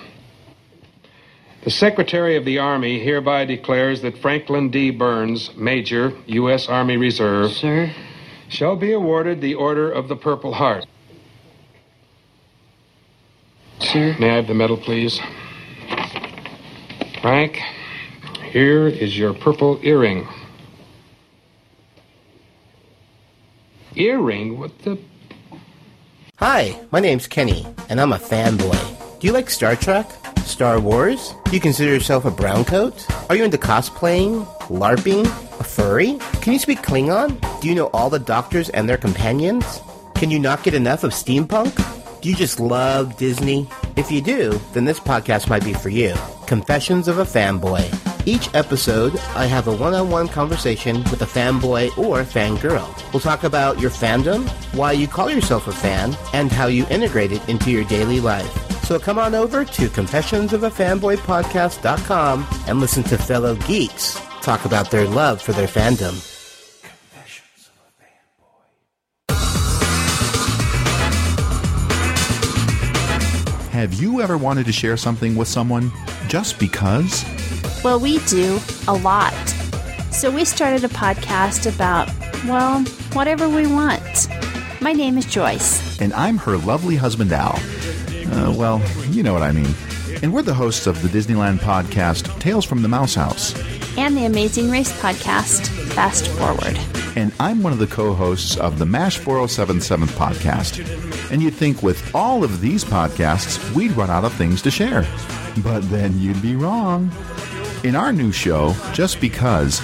the 1.63 1.71
Secretary 1.71 2.35
of 2.35 2.45
the 2.45 2.59
Army 2.59 2.99
hereby 2.99 3.45
declares 3.45 4.03
that 4.03 4.15
Franklin 4.19 4.69
D. 4.69 4.91
Burns, 4.91 5.55
Major, 5.55 6.13
U.S. 6.27 6.69
Army 6.69 6.97
Reserve, 6.97 7.51
Sir? 7.53 7.91
shall 8.47 8.75
be 8.75 8.93
awarded 8.93 9.41
the 9.41 9.55
Order 9.55 9.91
of 9.91 10.07
the 10.07 10.15
Purple 10.15 10.53
Heart. 10.53 10.85
Sir? 13.81 14.15
May 14.19 14.31
I 14.31 14.35
have 14.35 14.47
the 14.47 14.53
medal, 14.53 14.77
please? 14.77 15.19
Frank, 17.21 17.59
here 18.51 18.87
is 18.87 19.17
your 19.17 19.33
purple 19.33 19.79
earring. 19.83 20.27
Earring? 23.95 24.59
What 24.59 24.77
the? 24.79 24.99
Hi, 26.37 26.79
my 26.91 26.99
name's 26.99 27.27
Kenny, 27.27 27.65
and 27.89 27.99
I'm 27.99 28.13
a 28.13 28.17
fanboy. 28.17 29.19
Do 29.19 29.27
you 29.27 29.33
like 29.33 29.49
Star 29.49 29.75
Trek? 29.75 30.09
Star 30.45 30.79
Wars? 30.79 31.33
Do 31.45 31.51
you 31.51 31.59
consider 31.59 31.93
yourself 31.93 32.25
a 32.25 32.31
browncoat? 32.31 33.29
Are 33.29 33.35
you 33.35 33.43
into 33.43 33.57
cosplaying? 33.57 34.45
LARPing? 34.67 35.25
A 35.59 35.63
furry? 35.63 36.17
Can 36.41 36.53
you 36.53 36.59
speak 36.59 36.81
Klingon? 36.81 37.39
Do 37.61 37.67
you 37.67 37.75
know 37.75 37.87
all 37.87 38.09
the 38.09 38.19
doctors 38.19 38.69
and 38.69 38.87
their 38.87 38.97
companions? 38.97 39.81
Can 40.15 40.31
you 40.31 40.39
not 40.39 40.63
get 40.63 40.73
enough 40.73 41.03
of 41.03 41.11
steampunk? 41.11 41.98
Do 42.21 42.29
you 42.29 42.35
just 42.35 42.59
love 42.59 43.17
Disney? 43.17 43.67
If 43.95 44.11
you 44.11 44.21
do, 44.21 44.59
then 44.73 44.85
this 44.85 44.99
podcast 44.99 45.49
might 45.49 45.63
be 45.63 45.73
for 45.73 45.89
you. 45.89 46.13
Confessions 46.47 47.07
of 47.07 47.19
a 47.19 47.23
Fanboy. 47.23 47.87
Each 48.27 48.53
episode, 48.53 49.17
I 49.35 49.45
have 49.45 49.67
a 49.67 49.75
one-on-one 49.75 50.27
conversation 50.27 50.97
with 51.05 51.21
a 51.21 51.25
fanboy 51.25 51.97
or 51.97 52.23
fangirl. 52.23 53.13
We'll 53.13 53.21
talk 53.21 53.43
about 53.43 53.79
your 53.79 53.91
fandom, 53.91 54.49
why 54.75 54.91
you 54.91 55.07
call 55.07 55.29
yourself 55.29 55.67
a 55.67 55.71
fan, 55.71 56.17
and 56.33 56.51
how 56.51 56.67
you 56.67 56.85
integrate 56.89 57.31
it 57.31 57.47
into 57.47 57.71
your 57.71 57.85
daily 57.85 58.19
life. 58.19 58.51
So 58.83 58.99
come 58.99 59.17
on 59.17 59.33
over 59.35 59.63
to 59.63 59.87
confessionsofafanboypodcast.com 59.87 62.47
and 62.67 62.79
listen 62.79 63.03
to 63.03 63.17
fellow 63.17 63.55
geeks 63.55 64.19
talk 64.41 64.65
about 64.65 64.89
their 64.89 65.05
love 65.05 65.41
for 65.41 65.53
their 65.53 65.67
fandom. 65.67 66.28
Have 73.79 73.93
you 73.93 74.19
ever 74.19 74.37
wanted 74.37 74.65
to 74.65 74.73
share 74.73 74.97
something 74.97 75.37
with 75.37 75.47
someone 75.47 75.89
just 76.27 76.59
because? 76.59 77.23
Well, 77.81 77.97
we 77.97 78.19
do 78.25 78.59
a 78.89 78.93
lot. 78.93 79.33
So 80.11 80.29
we 80.29 80.43
started 80.43 80.83
a 80.83 80.89
podcast 80.89 81.73
about, 81.73 82.09
well, 82.43 82.81
whatever 83.13 83.47
we 83.47 83.67
want. 83.67 84.27
My 84.81 84.91
name 84.91 85.17
is 85.17 85.25
Joyce. 85.25 85.97
And 86.01 86.11
I'm 86.11 86.37
her 86.39 86.57
lovely 86.57 86.97
husband, 86.97 87.31
Al. 87.31 87.55
Uh, 87.55 88.53
well, 88.53 88.81
you 89.11 89.23
know 89.23 89.31
what 89.31 89.43
I 89.43 89.53
mean. 89.53 89.73
And 90.21 90.33
we're 90.33 90.41
the 90.41 90.53
hosts 90.53 90.85
of 90.85 91.01
the 91.01 91.07
Disneyland 91.07 91.59
podcast, 91.59 92.37
Tales 92.41 92.65
from 92.65 92.81
the 92.81 92.89
Mouse 92.89 93.15
House. 93.15 93.57
And 93.97 94.17
the 94.17 94.25
Amazing 94.25 94.69
Race 94.69 94.91
podcast, 95.01 95.69
Fast 95.93 96.27
Forward. 96.27 96.77
And 97.15 97.31
I'm 97.39 97.63
one 97.63 97.71
of 97.71 97.79
the 97.79 97.87
co 97.87 98.13
hosts 98.13 98.57
of 98.57 98.77
the 98.77 98.85
MASH 98.85 99.19
4077 99.19 100.09
podcast. 100.09 101.08
And 101.31 101.41
you'd 101.41 101.53
think 101.53 101.83
with 101.83 102.13
all 102.15 102.43
of 102.43 102.61
these 102.61 102.83
podcasts, 102.83 103.73
we'd 103.75 103.91
run 103.91 104.09
out 104.09 104.25
of 104.25 104.33
things 104.33 104.61
to 104.63 104.71
share. 104.71 105.05
But 105.63 105.81
then 105.89 106.17
you'd 106.19 106.41
be 106.41 106.55
wrong. 106.55 107.11
In 107.83 107.95
our 107.95 108.11
new 108.11 108.31
show, 108.31 108.75
Just 108.93 109.21
Because, 109.21 109.81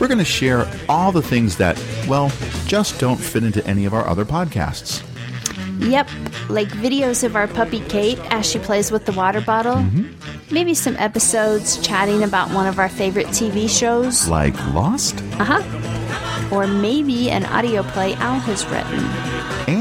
we're 0.00 0.08
going 0.08 0.18
to 0.18 0.24
share 0.24 0.70
all 0.88 1.12
the 1.12 1.22
things 1.22 1.56
that, 1.56 1.82
well, 2.08 2.30
just 2.66 3.00
don't 3.00 3.16
fit 3.16 3.44
into 3.44 3.66
any 3.66 3.84
of 3.84 3.94
our 3.94 4.06
other 4.06 4.24
podcasts. 4.24 5.02
Yep, 5.80 6.08
like 6.48 6.68
videos 6.68 7.22
of 7.22 7.36
our 7.36 7.46
puppy 7.46 7.80
Kate 7.80 8.18
as 8.30 8.44
she 8.50 8.58
plays 8.58 8.90
with 8.90 9.06
the 9.06 9.12
water 9.12 9.40
bottle. 9.40 9.76
Mm-hmm. 9.76 10.54
Maybe 10.54 10.74
some 10.74 10.96
episodes 10.96 11.78
chatting 11.86 12.22
about 12.24 12.50
one 12.50 12.66
of 12.66 12.78
our 12.78 12.88
favorite 12.88 13.28
TV 13.28 13.68
shows. 13.68 14.28
Like 14.28 14.54
Lost? 14.74 15.22
Uh 15.38 15.44
huh. 15.44 16.54
Or 16.54 16.66
maybe 16.66 17.30
an 17.30 17.44
audio 17.46 17.82
play 17.82 18.14
Al 18.14 18.40
has 18.40 18.66
written. 18.66 19.77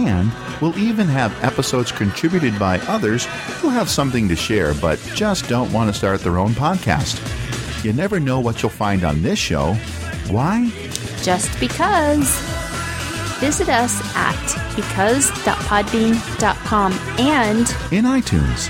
We'll 0.61 0.77
even 0.77 1.07
have 1.07 1.43
episodes 1.43 1.91
contributed 1.91 2.57
by 2.59 2.79
others 2.81 3.25
who 3.59 3.69
have 3.69 3.89
something 3.89 4.27
to 4.29 4.35
share 4.35 4.73
but 4.75 4.99
just 5.13 5.47
don't 5.47 5.71
want 5.71 5.89
to 5.91 5.97
start 5.97 6.21
their 6.21 6.37
own 6.37 6.51
podcast. 6.51 7.19
You 7.83 7.93
never 7.93 8.19
know 8.19 8.39
what 8.39 8.61
you'll 8.61 8.69
find 8.71 9.03
on 9.03 9.21
this 9.21 9.39
show. 9.39 9.73
Why? 10.29 10.69
Just 11.21 11.59
because. 11.59 12.29
Visit 13.39 13.69
us 13.69 14.01
at 14.15 14.75
because.podbean.com 14.75 16.93
and 17.19 17.59
In 17.91 18.05
iTunes. 18.05 18.69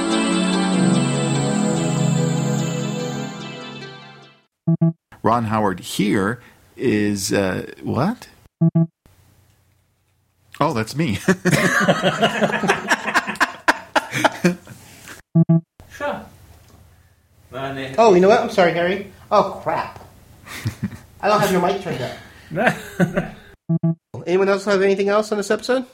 Ron 5.23 5.45
Howard 5.45 5.79
here 5.79 6.41
is 6.75 7.31
uh, 7.31 7.71
what? 7.83 8.27
Oh, 10.59 10.73
that's 10.73 10.95
me. 10.95 11.19
Sure. 15.93 16.25
Oh, 17.53 18.13
you 18.13 18.21
know 18.21 18.29
what? 18.29 18.39
I'm 18.41 18.49
sorry, 18.49 18.73
Harry. 18.73 19.11
Oh, 19.29 19.59
crap. 19.63 20.03
I 21.21 21.27
don't 21.27 21.39
have 21.39 21.51
your 21.51 21.61
mic 21.61 21.81
turned 21.81 22.01
up. 22.01 23.35
Anyone 24.25 24.49
else 24.49 24.65
have 24.65 24.81
anything 24.81 25.09
else 25.09 25.31
on 25.31 25.37
this 25.37 25.51
episode? 25.51 25.85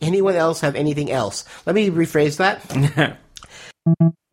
Anyone 0.00 0.34
else 0.34 0.60
have 0.60 0.74
anything 0.74 1.10
else? 1.10 1.44
Let 1.66 1.74
me 1.74 1.90
rephrase 1.90 2.38
that. 2.38 3.18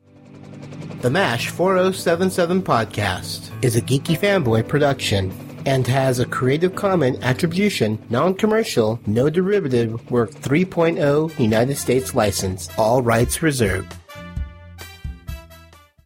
the 1.01 1.09
MASH 1.09 1.49
4077 1.49 2.61
podcast 2.61 3.49
is 3.63 3.75
a 3.75 3.81
geeky 3.81 4.15
fanboy 4.15 4.67
production 4.67 5.33
and 5.65 5.87
has 5.87 6.19
a 6.19 6.25
Creative 6.27 6.75
Commons 6.75 7.17
Attribution, 7.23 7.97
Non-Commercial, 8.11 8.99
No 9.07 9.27
Derivative 9.27 10.11
Work 10.11 10.29
3.0 10.29 11.39
United 11.39 11.77
States 11.77 12.13
license. 12.13 12.69
All 12.77 13.01
rights 13.01 13.41
reserved. 13.41 13.95